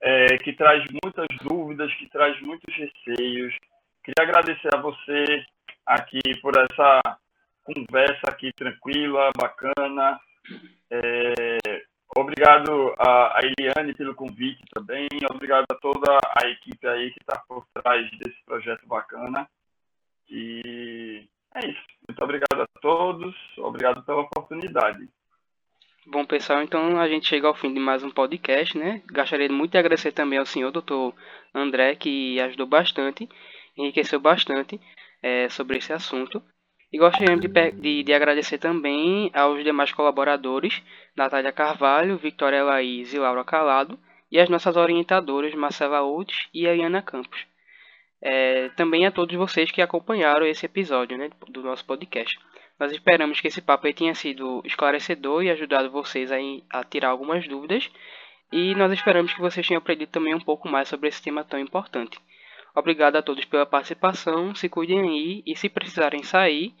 é, 0.00 0.38
que 0.38 0.52
traz 0.52 0.84
muitas 1.02 1.26
dúvidas, 1.42 1.92
que 1.94 2.08
traz 2.08 2.40
muitos 2.40 2.74
receios. 2.74 3.54
Queria 4.02 4.28
agradecer 4.28 4.74
a 4.74 4.80
você 4.80 5.44
aqui 5.84 6.20
por 6.40 6.52
essa 6.56 7.00
conversa 7.62 8.22
aqui 8.28 8.52
tranquila, 8.52 9.30
bacana. 9.36 10.18
É, 10.90 11.82
obrigado 12.16 12.94
a, 12.98 13.38
a 13.38 13.40
Eliane 13.42 13.94
pelo 13.94 14.14
convite 14.14 14.62
também. 14.72 15.06
Obrigado 15.30 15.66
a 15.70 15.74
toda 15.74 16.18
a 16.42 16.48
equipe 16.48 16.86
aí 16.86 17.10
que 17.12 17.20
está 17.20 17.38
por 17.46 17.66
trás 17.74 18.10
desse 18.18 18.42
projeto 18.44 18.86
bacana. 18.86 19.48
E 20.30 21.28
é 21.54 21.66
isso. 21.66 21.82
Muito 22.08 22.24
obrigado 22.24 22.62
a 22.62 22.80
todos. 22.80 23.34
Obrigado 23.58 24.02
pela 24.04 24.22
oportunidade. 24.22 25.08
Bom, 26.12 26.24
pessoal, 26.24 26.60
então 26.60 26.98
a 26.98 27.06
gente 27.06 27.28
chega 27.28 27.46
ao 27.46 27.54
fim 27.54 27.72
de 27.72 27.78
mais 27.78 28.02
um 28.02 28.10
podcast, 28.10 28.76
né? 28.76 29.00
Gostaria 29.12 29.48
muito 29.48 29.70
de 29.70 29.78
agradecer 29.78 30.10
também 30.10 30.40
ao 30.40 30.44
senhor 30.44 30.72
doutor 30.72 31.14
André, 31.54 31.94
que 31.94 32.40
ajudou 32.40 32.66
bastante, 32.66 33.28
enriqueceu 33.78 34.18
bastante 34.18 34.80
é, 35.22 35.48
sobre 35.48 35.78
esse 35.78 35.92
assunto. 35.92 36.42
E 36.92 36.98
gostaríamos 36.98 37.40
de, 37.40 37.70
de, 37.70 38.02
de, 38.02 38.12
agradecer 38.12 38.58
também 38.58 39.30
aos 39.32 39.62
demais 39.62 39.92
colaboradores, 39.92 40.82
Natália 41.14 41.52
Carvalho, 41.52 42.18
Victoria 42.18 42.64
Laís 42.64 43.14
e 43.14 43.18
Laura 43.20 43.44
Calado, 43.44 43.96
e 44.32 44.40
as 44.40 44.48
nossas 44.48 44.76
orientadoras, 44.76 45.54
Marcela 45.54 46.02
Outes 46.02 46.48
e 46.52 46.66
Eliana 46.66 47.00
Campos. 47.00 47.46
É, 48.20 48.68
também 48.70 49.06
a 49.06 49.12
todos 49.12 49.36
vocês 49.36 49.70
que 49.70 49.80
acompanharam 49.80 50.44
esse 50.44 50.66
episódio 50.66 51.16
né, 51.16 51.30
do 51.50 51.62
nosso 51.62 51.84
podcast. 51.84 52.36
Nós 52.80 52.92
esperamos 52.92 53.38
que 53.38 53.48
esse 53.48 53.60
papo 53.60 53.92
tenha 53.92 54.14
sido 54.14 54.62
esclarecedor 54.64 55.42
e 55.42 55.50
ajudado 55.50 55.90
vocês 55.90 56.30
a, 56.32 56.82
tirar 56.84 57.10
algumas 57.10 57.46
dúvidas. 57.46 57.90
E 58.50 58.74
nós 58.74 58.90
esperamos 58.90 59.34
que 59.34 59.40
vocês 59.40 59.66
tenham 59.68 59.80
aprendido 59.80 60.08
também 60.08 60.34
um 60.34 60.40
pouco 60.40 60.66
mais 60.66 60.88
sobre 60.88 61.08
esse 61.08 61.22
tema 61.22 61.44
tão 61.44 61.60
importante. 61.60 62.18
Obrigado 62.74 63.16
a 63.16 63.22
todos 63.22 63.44
pela 63.44 63.66
participação, 63.66 64.54
se 64.54 64.66
cuidem 64.68 65.00
aí 65.00 65.42
e 65.46 65.54
se 65.54 65.68
precisarem 65.68 66.22
sair, 66.22 66.72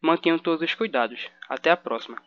mantenham 0.00 0.38
todos 0.38 0.62
os 0.62 0.74
cuidados. 0.76 1.28
Até 1.48 1.72
a 1.72 1.76
próxima. 1.76 2.22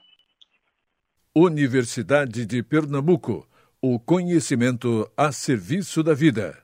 Universidade 1.33 2.45
de 2.45 2.61
Pernambuco. 2.61 3.47
O 3.81 3.97
conhecimento 3.97 5.09
a 5.15 5.31
serviço 5.31 6.03
da 6.03 6.13
vida. 6.13 6.61